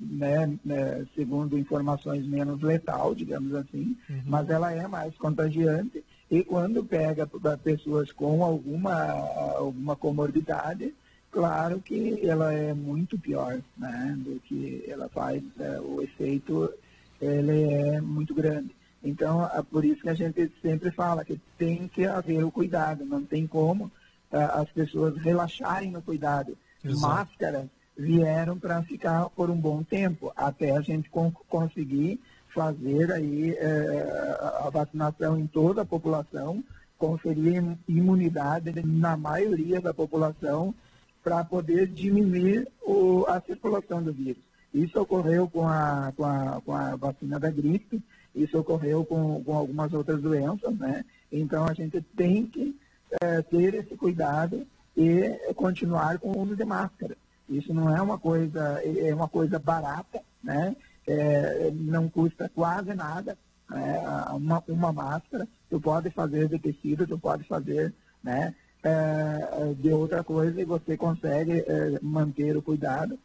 né, 0.00 0.58
né, 0.64 1.06
segundo 1.14 1.58
informações, 1.58 2.26
menos 2.26 2.62
letal, 2.62 3.14
digamos 3.14 3.54
assim, 3.54 3.96
uhum. 4.08 4.22
mas 4.24 4.48
ela 4.48 4.72
é 4.72 4.86
mais 4.86 5.14
contagiante 5.18 6.05
e 6.30 6.42
quando 6.42 6.84
pega 6.84 7.28
pessoas 7.62 8.10
com 8.10 8.42
alguma, 8.42 9.10
alguma 9.56 9.94
comorbidade, 9.94 10.92
claro 11.30 11.80
que 11.80 12.18
ela 12.26 12.52
é 12.52 12.74
muito 12.74 13.18
pior 13.18 13.60
né, 13.76 14.14
do 14.18 14.40
que 14.40 14.84
ela 14.88 15.08
faz, 15.08 15.42
é, 15.60 15.80
o 15.80 16.02
efeito 16.02 16.72
ele 17.20 17.62
é 17.72 18.00
muito 18.00 18.34
grande. 18.34 18.74
Então, 19.02 19.48
é 19.54 19.62
por 19.62 19.84
isso 19.84 20.02
que 20.02 20.08
a 20.08 20.14
gente 20.14 20.50
sempre 20.60 20.90
fala 20.90 21.24
que 21.24 21.40
tem 21.56 21.86
que 21.86 22.04
haver 22.04 22.44
o 22.44 22.50
cuidado, 22.50 23.04
não 23.04 23.22
tem 23.24 23.46
como 23.46 23.90
é, 24.32 24.38
as 24.38 24.68
pessoas 24.70 25.16
relaxarem 25.18 25.92
no 25.92 26.02
cuidado. 26.02 26.58
Exato. 26.84 27.00
Máscaras 27.00 27.66
vieram 27.96 28.58
para 28.58 28.82
ficar 28.82 29.30
por 29.30 29.48
um 29.48 29.56
bom 29.56 29.82
tempo, 29.82 30.32
até 30.36 30.76
a 30.76 30.80
gente 30.80 31.08
conseguir 31.48 32.20
fazer 32.56 33.12
aí 33.12 33.50
é, 33.52 34.38
a 34.64 34.70
vacinação 34.70 35.38
em 35.38 35.46
toda 35.46 35.82
a 35.82 35.86
população, 35.86 36.64
conferir 36.98 37.62
imunidade 37.86 38.72
na 38.84 39.16
maioria 39.16 39.80
da 39.80 39.92
população 39.92 40.74
para 41.22 41.44
poder 41.44 41.86
diminuir 41.86 42.66
o, 42.82 43.24
a 43.28 43.40
circulação 43.40 44.02
do 44.02 44.12
vírus. 44.12 44.42
Isso 44.72 45.00
ocorreu 45.00 45.48
com 45.48 45.68
a, 45.68 46.12
com, 46.16 46.24
a, 46.24 46.60
com 46.64 46.74
a 46.74 46.96
vacina 46.96 47.38
da 47.38 47.50
gripe 47.50 48.02
isso 48.36 48.58
ocorreu 48.58 49.02
com, 49.02 49.42
com 49.42 49.56
algumas 49.56 49.92
outras 49.94 50.20
doenças, 50.20 50.76
né? 50.76 51.04
Então 51.32 51.66
a 51.66 51.72
gente 51.72 52.02
tem 52.14 52.46
que 52.46 52.78
é, 53.22 53.40
ter 53.40 53.74
esse 53.74 53.96
cuidado 53.96 54.66
e 54.94 55.54
continuar 55.54 56.18
com 56.18 56.32
o 56.32 56.42
uso 56.42 56.54
de 56.54 56.64
máscara. 56.64 57.16
Isso 57.48 57.72
não 57.72 57.94
é 57.94 58.00
uma 58.00 58.18
coisa, 58.18 58.82
é 58.84 59.14
uma 59.14 59.26
coisa 59.26 59.58
barata, 59.58 60.20
né? 60.44 60.76
É, 61.06 61.70
não 61.72 62.08
custa 62.08 62.50
quase 62.54 62.92
nada, 62.94 63.38
né? 63.70 64.02
uma, 64.32 64.62
uma 64.68 64.92
máscara, 64.92 65.46
tu 65.70 65.80
pode 65.80 66.10
fazer 66.10 66.48
de 66.48 66.58
tecido, 66.58 67.06
tu 67.06 67.18
pode 67.18 67.44
fazer, 67.44 67.92
né? 68.22 68.54
É, 68.82 69.74
de 69.80 69.90
outra 69.90 70.22
coisa 70.22 70.60
e 70.60 70.64
você 70.64 70.96
consegue 70.96 71.60
é, 71.60 71.98
manter 72.00 72.56
o 72.56 72.62
cuidado. 72.62 73.18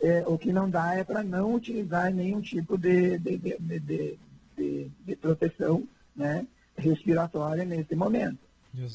É, 0.00 0.24
o 0.26 0.36
que 0.36 0.52
não 0.52 0.68
dá 0.68 0.94
é 0.94 1.04
para 1.04 1.22
não 1.22 1.54
utilizar 1.54 2.12
nenhum 2.12 2.40
tipo 2.40 2.76
de, 2.76 3.16
de, 3.18 3.38
de, 3.38 4.18
de, 4.56 4.90
de 5.06 5.16
proteção 5.16 5.86
né, 6.16 6.46
respiratória 6.76 7.64
nesse 7.64 7.94
momento. 7.94 8.38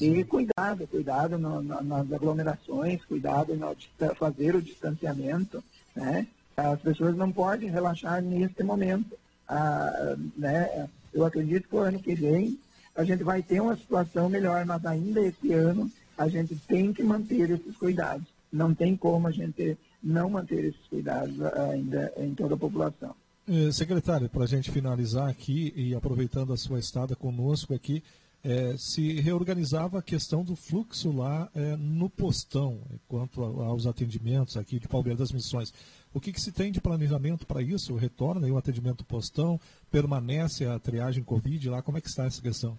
E 0.00 0.24
cuidado, 0.24 0.86
cuidado 0.86 1.38
no, 1.38 1.62
no, 1.62 1.82
nas 1.82 2.12
aglomerações, 2.12 3.02
cuidado 3.06 3.56
no 3.56 3.74
fazer 4.14 4.54
o 4.54 4.62
distanciamento. 4.62 5.64
Né? 5.96 6.26
As 6.56 6.80
pessoas 6.80 7.16
não 7.16 7.32
podem 7.32 7.70
relaxar 7.70 8.22
neste 8.22 8.62
momento. 8.62 9.16
Ah, 9.48 10.16
né? 10.36 10.88
Eu 11.12 11.24
acredito 11.24 11.68
que 11.68 11.74
o 11.74 11.78
ano 11.80 11.98
que 11.98 12.14
vem 12.14 12.58
a 12.94 13.04
gente 13.04 13.22
vai 13.22 13.42
ter 13.42 13.60
uma 13.60 13.76
situação 13.76 14.28
melhor, 14.28 14.64
mas 14.66 14.84
ainda 14.84 15.20
esse 15.20 15.52
ano 15.52 15.90
a 16.18 16.28
gente 16.28 16.54
tem 16.68 16.92
que 16.92 17.02
manter 17.02 17.50
esses 17.50 17.76
cuidados. 17.76 18.26
Não 18.52 18.74
tem 18.74 18.96
como 18.96 19.28
a 19.28 19.30
gente 19.30 19.78
não 20.02 20.28
manter 20.28 20.64
esses 20.66 20.86
cuidados 20.88 21.40
ainda 21.42 22.12
em 22.16 22.34
toda 22.34 22.54
a 22.54 22.58
população. 22.58 23.14
Eh, 23.48 23.72
secretário, 23.72 24.28
para 24.28 24.44
a 24.44 24.46
gente 24.46 24.70
finalizar 24.70 25.28
aqui 25.28 25.72
e 25.74 25.94
aproveitando 25.94 26.52
a 26.52 26.56
sua 26.56 26.78
estada 26.78 27.16
conosco 27.16 27.74
aqui, 27.74 28.02
é, 28.42 28.74
se 28.76 29.20
reorganizava 29.20 29.98
a 29.98 30.02
questão 30.02 30.42
do 30.42 30.56
fluxo 30.56 31.12
lá 31.12 31.48
é, 31.54 31.76
no 31.76 32.08
postão, 32.08 32.80
quanto 33.06 33.42
aos 33.42 33.86
atendimentos 33.86 34.56
aqui 34.56 34.78
de 34.78 34.88
Palmeiras 34.88 35.18
das 35.18 35.32
Missões. 35.32 35.72
O 36.12 36.20
que, 36.20 36.32
que 36.32 36.40
se 36.40 36.50
tem 36.50 36.72
de 36.72 36.80
planejamento 36.80 37.46
para 37.46 37.62
isso? 37.62 37.94
Retorna 37.94 38.46
aí 38.46 38.52
o 38.52 38.58
atendimento 38.58 39.04
postão? 39.04 39.60
Permanece 39.90 40.66
a 40.66 40.78
triagem 40.78 41.22
Covid 41.22 41.68
lá? 41.68 41.82
Como 41.82 41.98
é 41.98 42.00
que 42.00 42.08
está 42.08 42.24
essa 42.24 42.42
questão? 42.42 42.78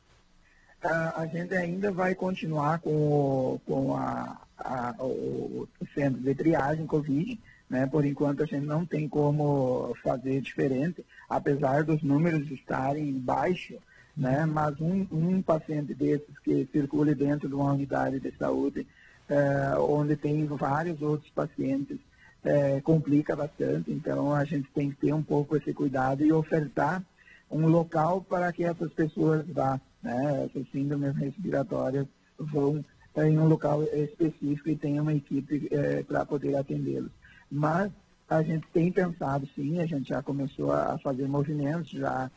A, 0.83 1.27
gente 1.27 1.53
ainda 1.53 1.91
vai 1.91 2.15
continuar 2.15 2.79
com, 2.79 3.59
com 3.67 3.95
a, 3.95 4.41
a, 4.57 4.95
o, 4.99 5.67
o 5.79 5.87
centro 5.93 6.19
de 6.19 6.33
triagem 6.33 6.87
Covid, 6.87 7.39
né? 7.69 7.85
Por 7.85 8.03
enquanto 8.03 8.41
a 8.41 8.45
gente 8.47 8.65
não 8.65 8.83
tem 8.83 9.07
como 9.07 9.95
fazer 10.03 10.41
diferente, 10.41 11.05
apesar 11.29 11.83
dos 11.83 12.01
números 12.01 12.49
estarem 12.49 13.13
baixos, 13.13 13.77
né? 14.15 14.45
Mas 14.45 14.79
um, 14.79 15.07
um 15.11 15.41
paciente 15.41 15.93
desses 15.93 16.37
que 16.39 16.67
circule 16.71 17.15
dentro 17.15 17.47
de 17.47 17.55
uma 17.55 17.73
unidade 17.73 18.19
de 18.19 18.31
saúde, 18.37 18.85
é, 19.29 19.77
onde 19.77 20.15
tem 20.15 20.45
vários 20.45 21.01
outros 21.01 21.31
pacientes, 21.31 21.97
é, 22.43 22.81
complica 22.81 23.35
bastante. 23.35 23.91
Então 23.91 24.33
a 24.33 24.43
gente 24.43 24.69
tem 24.73 24.89
que 24.89 24.97
ter 24.97 25.13
um 25.13 25.23
pouco 25.23 25.55
esse 25.55 25.73
cuidado 25.73 26.23
e 26.23 26.31
ofertar 26.31 27.03
um 27.49 27.67
local 27.67 28.21
para 28.21 28.51
que 28.51 28.63
essas 28.63 28.91
pessoas 28.93 29.45
vá, 29.47 29.79
né? 30.01 30.45
Essas 30.45 30.69
síndromes 30.71 31.15
respiratórias 31.15 32.07
vão 32.37 32.83
em 33.17 33.37
um 33.37 33.47
local 33.47 33.83
específico 33.83 34.69
e 34.69 34.75
tenha 34.75 35.01
uma 35.01 35.13
equipe 35.13 35.67
é, 35.71 36.01
para 36.03 36.25
poder 36.25 36.55
atendê-los. 36.55 37.11
Mas 37.51 37.91
a 38.29 38.41
gente 38.41 38.65
tem 38.73 38.89
pensado, 38.91 39.47
sim, 39.53 39.79
a 39.79 39.85
gente 39.85 40.07
já 40.07 40.23
começou 40.23 40.71
a 40.71 40.97
fazer 40.99 41.27
movimentos, 41.27 41.91
já 41.91 42.31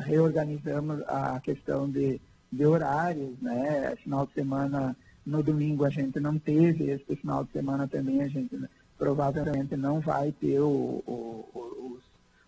reorganizamos 0.00 1.02
a 1.06 1.40
questão 1.40 1.88
de, 1.88 2.20
de 2.50 2.66
horários, 2.66 3.38
né? 3.40 3.94
Final 4.02 4.26
de 4.26 4.32
semana, 4.32 4.96
no 5.24 5.42
domingo 5.42 5.84
a 5.84 5.90
gente 5.90 6.18
não 6.20 6.38
teve, 6.38 6.90
esse 6.90 7.16
final 7.16 7.44
de 7.44 7.52
semana 7.52 7.86
também 7.86 8.22
a 8.22 8.28
gente 8.28 8.58
provavelmente 8.98 9.76
não 9.76 10.00
vai 10.00 10.32
ter 10.32 10.60
o, 10.60 11.02
o, 11.06 11.48
o, 11.54 11.98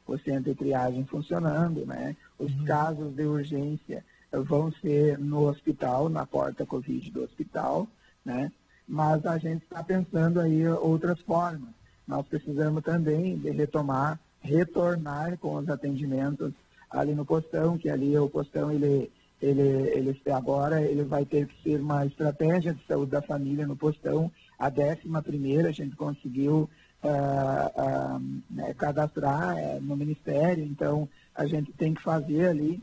o 0.07 0.18
centro 0.18 0.53
de 0.53 0.55
triagem 0.55 1.05
funcionando, 1.05 1.85
né? 1.85 2.16
Os 2.38 2.53
uhum. 2.53 2.64
casos 2.64 3.14
de 3.14 3.24
urgência 3.24 4.05
vão 4.33 4.72
ser 4.72 5.18
no 5.18 5.48
hospital, 5.48 6.09
na 6.09 6.26
porta 6.26 6.64
Covid 6.64 7.11
do 7.11 7.24
hospital, 7.24 7.87
né? 8.24 8.50
Mas 8.87 9.26
a 9.26 9.37
gente 9.37 9.64
está 9.64 9.83
pensando 9.83 10.40
aí 10.40 10.66
outras 10.66 11.20
formas 11.20 11.79
nós 12.09 12.26
precisamos 12.26 12.83
também 12.83 13.37
de 13.37 13.50
retomar, 13.50 14.18
retornar 14.40 15.37
com 15.37 15.57
os 15.57 15.68
atendimentos 15.68 16.55
ali 16.90 17.14
no 17.14 17.24
postão, 17.24 17.79
que 17.79 17.88
ali 17.88 18.16
o 18.18 18.29
postão 18.29 18.70
ele 18.70 19.11
ele, 19.40 19.62
ele 19.62 20.20
agora 20.33 20.83
ele 20.83 21.05
vai 21.05 21.24
ter 21.24 21.46
que 21.46 21.62
ser 21.62 21.81
uma 21.81 22.05
estratégia 22.05 22.74
de 22.74 22.85
saúde 22.87 23.12
da 23.12 23.22
família 23.22 23.66
no 23.66 23.77
postão. 23.77 24.31
A 24.59 24.68
décima 24.68 25.22
primeira 25.22 25.68
a 25.68 25.72
gente 25.72 25.94
conseguiu 25.94 26.68
uh, 27.03 28.18
uh, 28.18 28.42
né, 28.51 28.74
cadastrar 28.74 29.57
uh, 29.57 29.81
no 29.81 29.96
Ministério, 29.96 30.64
então 30.64 31.09
a 31.35 31.46
gente 31.46 31.72
tem 31.72 31.94
que 31.94 32.03
fazer 32.03 32.48
ali 32.48 32.83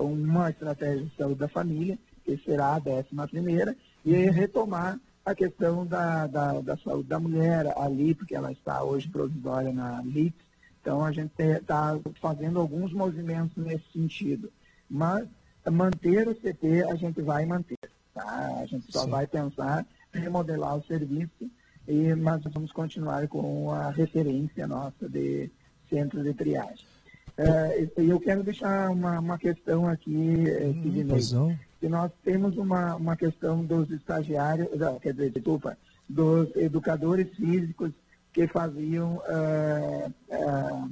uma 0.00 0.50
estratégia 0.50 1.04
de 1.04 1.16
saúde 1.16 1.38
da 1.38 1.48
família, 1.48 1.98
que 2.24 2.36
será 2.38 2.74
a 2.74 2.78
décima 2.78 3.28
primeira, 3.28 3.76
e 4.04 4.12
retomar 4.30 4.98
a 5.24 5.34
questão 5.34 5.86
da, 5.86 6.26
da, 6.26 6.60
da, 6.60 6.76
saúde 6.78 7.08
da 7.08 7.20
mulher 7.20 7.72
ali, 7.76 8.14
porque 8.14 8.34
ela 8.34 8.50
está 8.50 8.82
hoje 8.82 9.08
provisória 9.08 9.72
na 9.72 10.00
LIT. 10.02 10.34
Então, 10.88 11.04
a 11.04 11.12
gente 11.12 11.34
está 11.38 12.00
fazendo 12.18 12.58
alguns 12.58 12.94
movimentos 12.94 13.62
nesse 13.62 13.84
sentido. 13.92 14.50
Mas 14.88 15.28
manter 15.70 16.26
o 16.26 16.34
CT, 16.34 16.84
a 16.88 16.94
gente 16.94 17.20
vai 17.20 17.44
manter. 17.44 17.76
Tá? 18.14 18.56
A 18.62 18.64
gente 18.64 18.90
só 18.90 19.04
Sim. 19.04 19.10
vai 19.10 19.26
pensar 19.26 19.86
em 20.14 20.18
remodelar 20.18 20.78
o 20.78 20.84
serviço, 20.84 21.50
e, 21.86 22.14
mas 22.14 22.42
vamos 22.44 22.72
continuar 22.72 23.28
com 23.28 23.70
a 23.70 23.90
referência 23.90 24.66
nossa 24.66 25.06
de 25.06 25.50
centro 25.90 26.22
de 26.24 26.32
triagem. 26.32 26.86
É, 27.36 27.86
eu 27.98 28.18
quero 28.18 28.42
deixar 28.42 28.88
uma, 28.90 29.20
uma 29.20 29.36
questão 29.36 29.86
aqui, 29.86 30.48
é, 30.48 30.68
hum, 30.68 31.16
que 31.78 31.88
nós 31.88 32.10
temos 32.24 32.56
uma, 32.56 32.96
uma 32.96 33.14
questão 33.14 33.62
dos 33.62 33.90
estagiários, 33.90 34.68
quer 35.02 35.12
dizer, 35.12 35.32
desculpa, 35.32 35.76
dos 36.08 36.48
educadores 36.56 37.28
físicos 37.36 37.92
que 38.38 38.46
faziam, 38.46 39.16
uh, 39.16 40.14
uh, 40.28 40.90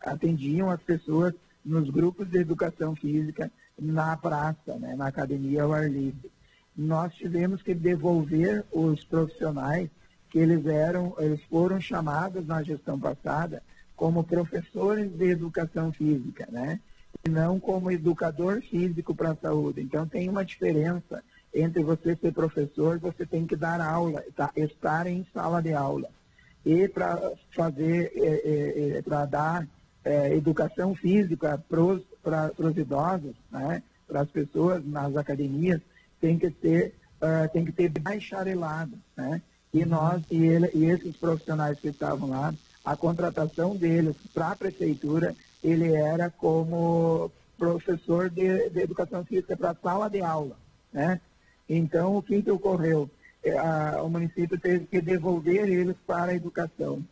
atendiam 0.00 0.68
as 0.68 0.82
pessoas 0.82 1.32
nos 1.64 1.88
grupos 1.90 2.28
de 2.28 2.38
educação 2.38 2.96
física 2.96 3.52
na 3.78 4.16
praça, 4.16 4.74
né, 4.80 4.96
na 4.96 5.06
academia 5.06 5.62
ao 5.62 5.72
ar 5.72 5.88
livre. 5.88 6.28
Nós 6.76 7.14
tivemos 7.14 7.62
que 7.62 7.72
devolver 7.72 8.64
os 8.72 9.04
profissionais 9.04 9.88
que 10.28 10.40
eles 10.40 10.66
eram, 10.66 11.14
eles 11.18 11.40
foram 11.44 11.80
chamados 11.80 12.44
na 12.48 12.64
gestão 12.64 12.98
passada 12.98 13.62
como 13.94 14.24
professores 14.24 15.08
de 15.12 15.26
educação 15.26 15.92
física, 15.92 16.48
né? 16.50 16.80
E 17.24 17.30
não 17.30 17.60
como 17.60 17.92
educador 17.92 18.60
físico 18.60 19.14
para 19.14 19.30
a 19.30 19.36
saúde. 19.36 19.82
Então 19.82 20.04
tem 20.04 20.28
uma 20.28 20.44
diferença 20.44 21.22
entre 21.54 21.84
você 21.84 22.16
ser 22.16 22.32
professor, 22.32 22.98
você 22.98 23.24
tem 23.24 23.46
que 23.46 23.54
dar 23.54 23.80
aula, 23.80 24.24
tá? 24.34 24.50
estar 24.56 25.06
em 25.06 25.24
sala 25.32 25.62
de 25.62 25.72
aula. 25.72 26.10
E 26.68 26.86
para 26.86 27.32
fazer, 27.56 28.12
é, 28.14 28.26
é, 28.26 28.98
é, 28.98 29.02
para 29.02 29.24
dar 29.24 29.66
é, 30.04 30.36
educação 30.36 30.94
física 30.94 31.56
para 31.66 31.80
os 31.80 32.76
idosos, 32.76 33.34
né? 33.50 33.82
para 34.06 34.20
as 34.20 34.28
pessoas 34.28 34.84
nas 34.84 35.16
academias, 35.16 35.80
tem 36.20 36.38
que 36.38 36.50
ter, 36.50 36.94
uh, 37.22 37.50
tem 37.54 37.64
que 37.64 37.72
ter 37.72 37.88
bacharelado, 37.88 38.98
né? 39.16 39.40
E 39.72 39.82
nós, 39.86 40.22
e, 40.30 40.44
ele, 40.44 40.70
e 40.74 40.84
esses 40.84 41.16
profissionais 41.16 41.80
que 41.80 41.88
estavam 41.88 42.28
lá, 42.28 42.52
a 42.84 42.94
contratação 42.94 43.74
deles 43.74 44.16
para 44.34 44.48
a 44.48 44.56
prefeitura, 44.56 45.34
ele 45.64 45.94
era 45.94 46.28
como 46.30 47.30
professor 47.56 48.28
de, 48.28 48.68
de 48.68 48.80
educação 48.80 49.24
física 49.24 49.56
para 49.56 49.74
sala 49.74 50.10
de 50.10 50.20
aula. 50.20 50.56
Né? 50.92 51.18
Então, 51.66 52.14
o 52.16 52.22
que, 52.22 52.42
que 52.42 52.50
ocorreu? 52.50 53.10
É, 53.42 53.56
a, 53.56 54.02
o 54.02 54.08
município 54.08 54.58
teve 54.58 54.86
que 54.86 55.00
devolver 55.00 55.68
eles 55.68 55.96
para 56.06 56.32
a 56.32 56.34
educação, 56.34 57.04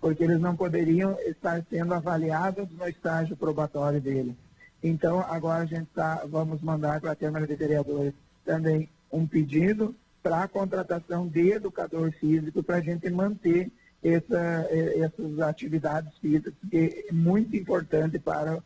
porque 0.00 0.24
eles 0.24 0.40
não 0.40 0.56
poderiam 0.56 1.18
estar 1.26 1.62
sendo 1.68 1.94
avaliados 1.94 2.68
no 2.70 2.88
estágio 2.88 3.36
probatório 3.36 4.00
deles. 4.00 4.34
Então, 4.82 5.20
agora 5.20 5.62
a 5.62 5.66
gente 5.66 5.86
tá, 5.94 6.24
vamos 6.28 6.60
mandar 6.60 7.00
para 7.00 7.12
a 7.12 7.16
Câmara 7.16 7.46
de 7.46 7.54
Vereadores 7.54 8.12
também 8.44 8.88
um 9.10 9.26
pedido 9.26 9.94
para 10.22 10.42
a 10.42 10.48
contratação 10.48 11.26
de 11.28 11.52
educador 11.52 12.10
físico 12.12 12.62
para 12.62 12.76
a 12.76 12.80
gente 12.80 13.08
manter 13.10 13.70
essa, 14.02 14.68
essas 14.70 15.40
atividades 15.40 16.16
físicas, 16.18 16.52
que 16.70 17.06
é 17.08 17.12
muito 17.12 17.56
importante 17.56 18.18
para 18.18 18.62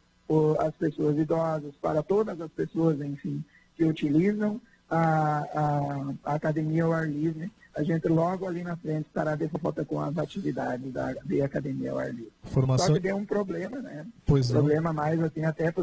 as 0.59 0.75
pessoas 0.75 1.17
idosas, 1.19 1.75
para 1.81 2.03
todas 2.03 2.41
as 2.41 2.51
pessoas, 2.51 3.01
enfim, 3.01 3.45
que 3.77 3.85
utilizam 3.85 4.61
a, 4.91 5.39
a, 5.55 6.15
a 6.25 6.35
academia 6.35 6.85
ao 6.85 6.93
ar 6.93 7.09
livre, 7.09 7.51
a 7.75 7.83
gente 7.83 8.09
logo 8.09 8.47
ali 8.47 8.65
na 8.65 8.77
frente 8.77 9.07
estará 9.07 9.37
de 9.37 9.47
volta 9.47 9.85
com 9.85 10.01
as 10.01 10.17
atividades 10.19 10.93
da, 10.93 11.13
da 11.13 11.45
academia 11.45 11.93
ao 11.93 11.99
ar 11.99 12.13
livre. 12.13 12.33
Formação... 12.45 12.87
Só 12.89 12.93
que 12.95 13.01
deu 13.01 13.17
um 13.17 13.25
problema, 13.25 13.79
né? 13.79 14.07
Pois 14.27 14.51
um 14.51 14.55
não. 14.55 14.61
problema 14.61 14.93
mais 14.93 15.23
assim 15.23 15.45
até 15.45 15.71
para 15.71 15.83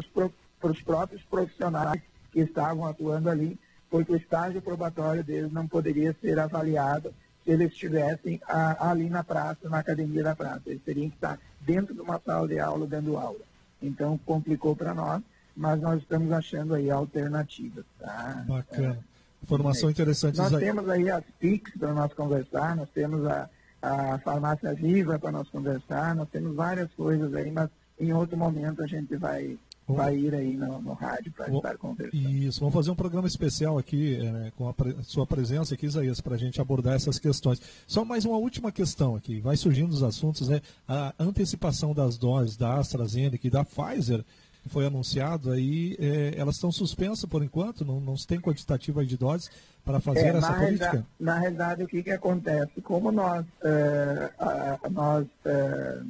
os 0.70 0.82
próprios 0.82 1.22
profissionais 1.22 2.02
que 2.32 2.40
estavam 2.40 2.84
atuando 2.84 3.30
ali, 3.30 3.58
porque 3.88 4.12
o 4.12 4.16
estágio 4.16 4.60
probatório 4.60 5.24
deles 5.24 5.52
não 5.52 5.66
poderia 5.66 6.14
ser 6.20 6.38
avaliado 6.38 7.14
se 7.44 7.52
eles 7.52 7.72
estivessem 7.72 8.40
a, 8.46 8.90
ali 8.90 9.08
na 9.08 9.24
praça, 9.24 9.68
na 9.68 9.78
academia 9.78 10.22
da 10.22 10.36
praça. 10.36 10.62
Eles 10.66 10.82
teriam 10.82 11.08
que 11.08 11.14
estar 11.14 11.38
dentro 11.60 11.94
de 11.94 12.00
uma 12.00 12.18
sala 12.18 12.46
de 12.46 12.58
aula, 12.58 12.86
dando 12.86 13.16
aula. 13.16 13.40
Então, 13.80 14.18
complicou 14.26 14.74
para 14.74 14.92
nós, 14.92 15.22
mas 15.56 15.80
nós 15.80 16.00
estamos 16.02 16.30
achando 16.32 16.74
aí 16.74 16.90
alternativas. 16.90 17.84
Tá? 17.98 18.44
Bacana. 18.46 18.98
Informação 19.42 19.90
interessante. 19.90 20.38
Nós 20.38 20.48
Isaí- 20.48 20.60
temos 20.64 20.88
aí 20.88 21.10
as 21.10 21.24
PICs 21.38 21.74
para 21.78 21.92
nós 21.92 22.12
conversar, 22.12 22.74
nós 22.76 22.88
temos 22.90 23.24
a, 23.26 23.48
a 23.82 24.18
farmácia 24.18 24.74
viva 24.74 25.18
para 25.18 25.30
nós 25.32 25.48
conversar, 25.48 26.14
nós 26.14 26.28
temos 26.30 26.54
várias 26.54 26.90
coisas 26.94 27.32
aí, 27.34 27.50
mas 27.50 27.68
em 28.00 28.12
outro 28.12 28.36
momento 28.36 28.82
a 28.82 28.86
gente 28.86 29.14
vai, 29.16 29.56
Vamos- 29.86 30.02
vai 30.02 30.16
ir 30.16 30.34
aí 30.34 30.56
no, 30.56 30.80
no 30.82 30.92
rádio 30.94 31.30
para 31.32 31.48
estar 31.54 31.76
conversando. 31.78 32.16
Isso, 32.28 32.58
vamos 32.58 32.74
fazer 32.74 32.90
um 32.90 32.96
programa 32.96 33.28
especial 33.28 33.78
aqui, 33.78 34.18
eh, 34.20 34.50
com 34.56 34.68
a 34.68 34.74
pre- 34.74 34.96
sua 35.02 35.26
presença 35.26 35.74
aqui, 35.74 35.86
Isaías, 35.86 36.20
para 36.20 36.34
a 36.34 36.38
gente 36.38 36.60
abordar 36.60 36.94
essas 36.94 37.18
questões. 37.18 37.60
Só 37.86 38.04
mais 38.04 38.24
uma 38.24 38.36
última 38.38 38.72
questão 38.72 39.14
aqui, 39.14 39.40
vai 39.40 39.56
surgindo 39.56 39.92
os 39.92 40.02
assuntos, 40.02 40.48
né? 40.48 40.60
A 40.88 41.14
antecipação 41.20 41.94
das 41.94 42.18
doses 42.18 42.56
da 42.56 42.74
AstraZeneca 42.78 43.46
e 43.46 43.50
da 43.50 43.64
Pfizer, 43.64 44.24
foi 44.68 44.86
anunciado 44.86 45.50
aí, 45.50 45.96
eh, 45.98 46.34
elas 46.36 46.56
estão 46.56 46.70
suspensas 46.72 47.28
por 47.28 47.42
enquanto, 47.42 47.84
não, 47.84 48.00
não 48.00 48.16
se 48.16 48.26
tem 48.26 48.40
quantitativa 48.40 49.04
de 49.04 49.16
doses 49.16 49.50
para 49.84 50.00
fazer 50.00 50.20
É, 50.26 50.28
essa 50.28 50.40
na, 50.40 50.52
política? 50.54 50.84
realidade, 50.84 51.04
na 51.20 51.38
realidade, 51.38 51.82
o 51.84 51.86
que, 51.88 52.02
que 52.02 52.10
acontece? 52.10 52.80
Como 52.82 53.10
nós, 53.12 53.44
eh, 53.64 54.30
a- 54.38 54.78
nós 54.90 55.26
eh, 55.44 56.00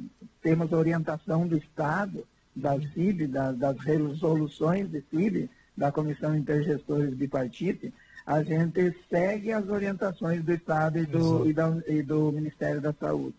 temos 0.41 0.71
orientação 0.71 1.47
do 1.47 1.57
Estado, 1.57 2.25
da 2.55 2.79
CIB, 2.79 3.27
da- 3.27 3.51
das 3.51 3.77
resoluções 3.79 4.89
de 4.89 5.03
CIB, 5.11 5.49
da 5.75 5.91
Comissão 5.91 6.35
Intergestores 6.35 7.13
Bipartite, 7.13 7.93
a 8.25 8.41
gente 8.43 8.95
segue 9.09 9.53
as 9.53 9.69
orientações 9.69 10.43
do 10.43 10.51
Estado 10.51 10.97
e 10.97 11.05
do, 11.05 11.47
e 11.49 11.53
da- 11.53 11.77
e 11.87 12.01
do 12.01 12.31
Ministério 12.31 12.81
da 12.81 12.91
Saúde. 12.93 13.35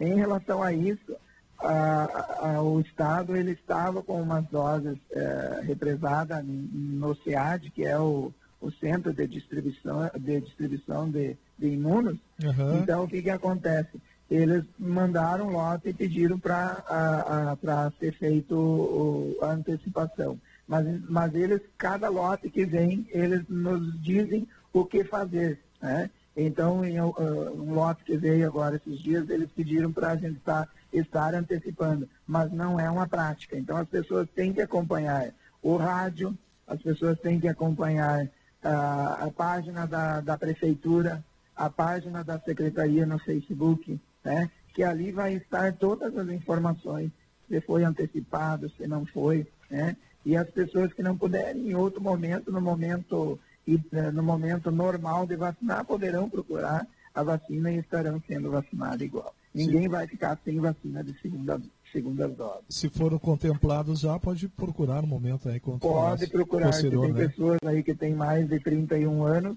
Em 0.00 0.14
relação 0.16 0.62
a 0.62 0.72
isso, 0.72 1.14
a- 1.60 2.54
a- 2.56 2.62
o 2.62 2.80
Estado 2.80 3.36
ele 3.36 3.52
estava 3.52 4.02
com 4.02 4.20
umas 4.22 4.44
doses 4.48 4.96
eh, 5.10 5.60
represadas 5.64 6.44
no 6.46 7.14
SEAD, 7.16 7.70
que 7.70 7.84
é 7.84 7.98
o, 7.98 8.32
o 8.60 8.70
Centro 8.72 9.12
de 9.12 9.26
Distribuição 9.26 10.10
de, 10.18 10.40
distribuição 10.40 11.10
de, 11.10 11.36
de 11.58 11.68
Imunos. 11.68 12.18
Aham. 12.44 12.78
Então, 12.78 13.04
o 13.04 13.08
que, 13.08 13.22
que 13.22 13.30
acontece? 13.30 14.00
Eles 14.30 14.64
mandaram 14.78 15.48
lote 15.48 15.88
e 15.88 15.94
pediram 15.94 16.38
para 16.38 17.90
ser 17.98 18.12
feito 18.12 18.54
o- 18.54 19.36
a 19.42 19.52
antecipação. 19.52 20.38
Mas, 20.66 20.86
mas 21.08 21.34
eles, 21.34 21.62
cada 21.78 22.08
lote 22.10 22.50
que 22.50 22.66
vem, 22.66 23.06
eles 23.10 23.42
nos 23.48 23.98
dizem 24.02 24.46
o 24.72 24.84
que 24.84 25.02
fazer. 25.02 25.58
Né? 25.80 26.10
Então, 26.36 26.84
em 26.84 27.00
uh, 27.00 27.14
um 27.56 27.72
lote 27.74 28.04
que 28.04 28.16
veio 28.18 28.46
agora 28.46 28.76
esses 28.76 29.00
dias, 29.00 29.28
eles 29.30 29.50
pediram 29.50 29.90
para 29.92 30.10
a 30.10 30.16
gente 30.16 30.38
tá- 30.40 30.68
estar 30.92 31.34
antecipando, 31.34 32.08
mas 32.26 32.50
não 32.52 32.78
é 32.78 32.90
uma 32.90 33.06
prática. 33.06 33.58
Então, 33.58 33.76
as 33.76 33.88
pessoas 33.88 34.28
têm 34.34 34.52
que 34.52 34.60
acompanhar 34.60 35.32
o 35.62 35.76
rádio, 35.76 36.36
as 36.66 36.80
pessoas 36.80 37.18
têm 37.20 37.40
que 37.40 37.48
acompanhar 37.48 38.28
ah, 38.62 39.18
a 39.26 39.30
página 39.30 39.86
da, 39.86 40.20
da 40.20 40.38
prefeitura, 40.38 41.24
a 41.56 41.68
página 41.68 42.22
da 42.22 42.38
secretaria 42.38 43.04
no 43.04 43.18
Facebook, 43.18 44.00
né? 44.24 44.50
que 44.78 44.84
ali 44.84 45.10
vai 45.10 45.34
estar 45.34 45.72
todas 45.72 46.16
as 46.16 46.28
informações, 46.28 47.10
se 47.48 47.60
foi 47.60 47.82
antecipado, 47.82 48.70
se 48.70 48.86
não 48.86 49.04
foi, 49.06 49.44
né? 49.68 49.96
E 50.24 50.36
as 50.36 50.48
pessoas 50.50 50.92
que 50.92 51.02
não 51.02 51.16
puderem 51.16 51.70
em 51.70 51.74
outro 51.74 52.00
momento, 52.00 52.52
no 52.52 52.60
momento, 52.60 53.40
eh, 53.66 54.10
no 54.12 54.22
momento 54.22 54.70
normal 54.70 55.26
de 55.26 55.34
vacinar, 55.34 55.84
poderão 55.84 56.30
procurar 56.30 56.86
a 57.12 57.22
vacina 57.24 57.72
e 57.72 57.78
estarão 57.78 58.22
sendo 58.28 58.52
vacinadas 58.52 59.00
igual. 59.00 59.34
Ninguém 59.66 59.88
vai 59.88 60.06
ficar 60.06 60.38
sem 60.44 60.60
vacina 60.60 61.02
de 61.02 61.18
segunda, 61.20 61.60
segunda 61.92 62.28
dose. 62.28 62.64
Se 62.68 62.88
foram 62.88 63.18
contemplados 63.18 64.00
já, 64.00 64.18
pode 64.18 64.48
procurar 64.48 65.02
no 65.02 65.08
momento 65.08 65.48
aí. 65.48 65.58
Pode 65.60 66.26
procurar, 66.28 66.66
posterior, 66.66 67.06
tem 67.06 67.12
né? 67.12 67.26
pessoas 67.26 67.58
aí 67.64 67.82
que 67.82 67.94
tem 67.94 68.14
mais 68.14 68.48
de 68.48 68.60
31 68.60 69.22
anos, 69.24 69.56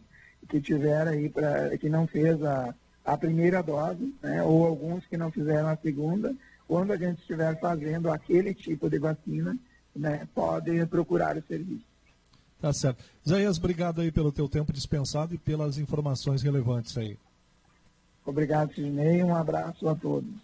que 0.50 0.60
tiveram 0.60 1.12
aí, 1.12 1.30
pra, 1.30 1.78
que 1.78 1.90
não 1.90 2.08
fez 2.08 2.42
a, 2.44 2.74
a 3.06 3.18
primeira 3.18 3.62
dose, 3.62 4.14
né, 4.22 4.44
ou 4.44 4.66
alguns 4.66 5.06
que 5.06 5.18
não 5.18 5.32
fizeram 5.32 5.70
a 5.70 5.78
segunda, 5.78 6.36
quando 6.68 6.92
a 6.92 6.98
gente 6.98 7.20
estiver 7.20 7.60
fazendo 7.60 8.10
aquele 8.10 8.54
tipo 8.54 8.90
de 8.90 8.98
vacina, 8.98 9.58
né, 9.96 10.28
pode 10.34 10.86
procurar 10.88 11.38
o 11.38 11.44
serviço. 11.44 11.86
Tá 12.60 12.72
certo. 12.72 13.04
Isaías, 13.26 13.58
obrigado 13.58 14.02
aí 14.02 14.12
pelo 14.12 14.32
teu 14.32 14.48
tempo 14.48 14.72
dispensado 14.72 15.34
e 15.34 15.38
pelas 15.38 15.78
informações 15.78 16.44
relevantes 16.44 16.98
aí. 16.98 17.18
Obrigado, 18.26 18.74
Sidney, 18.74 19.24
um 19.24 19.36
abraço 19.36 19.88
a 19.88 19.96
todos. 19.96 20.42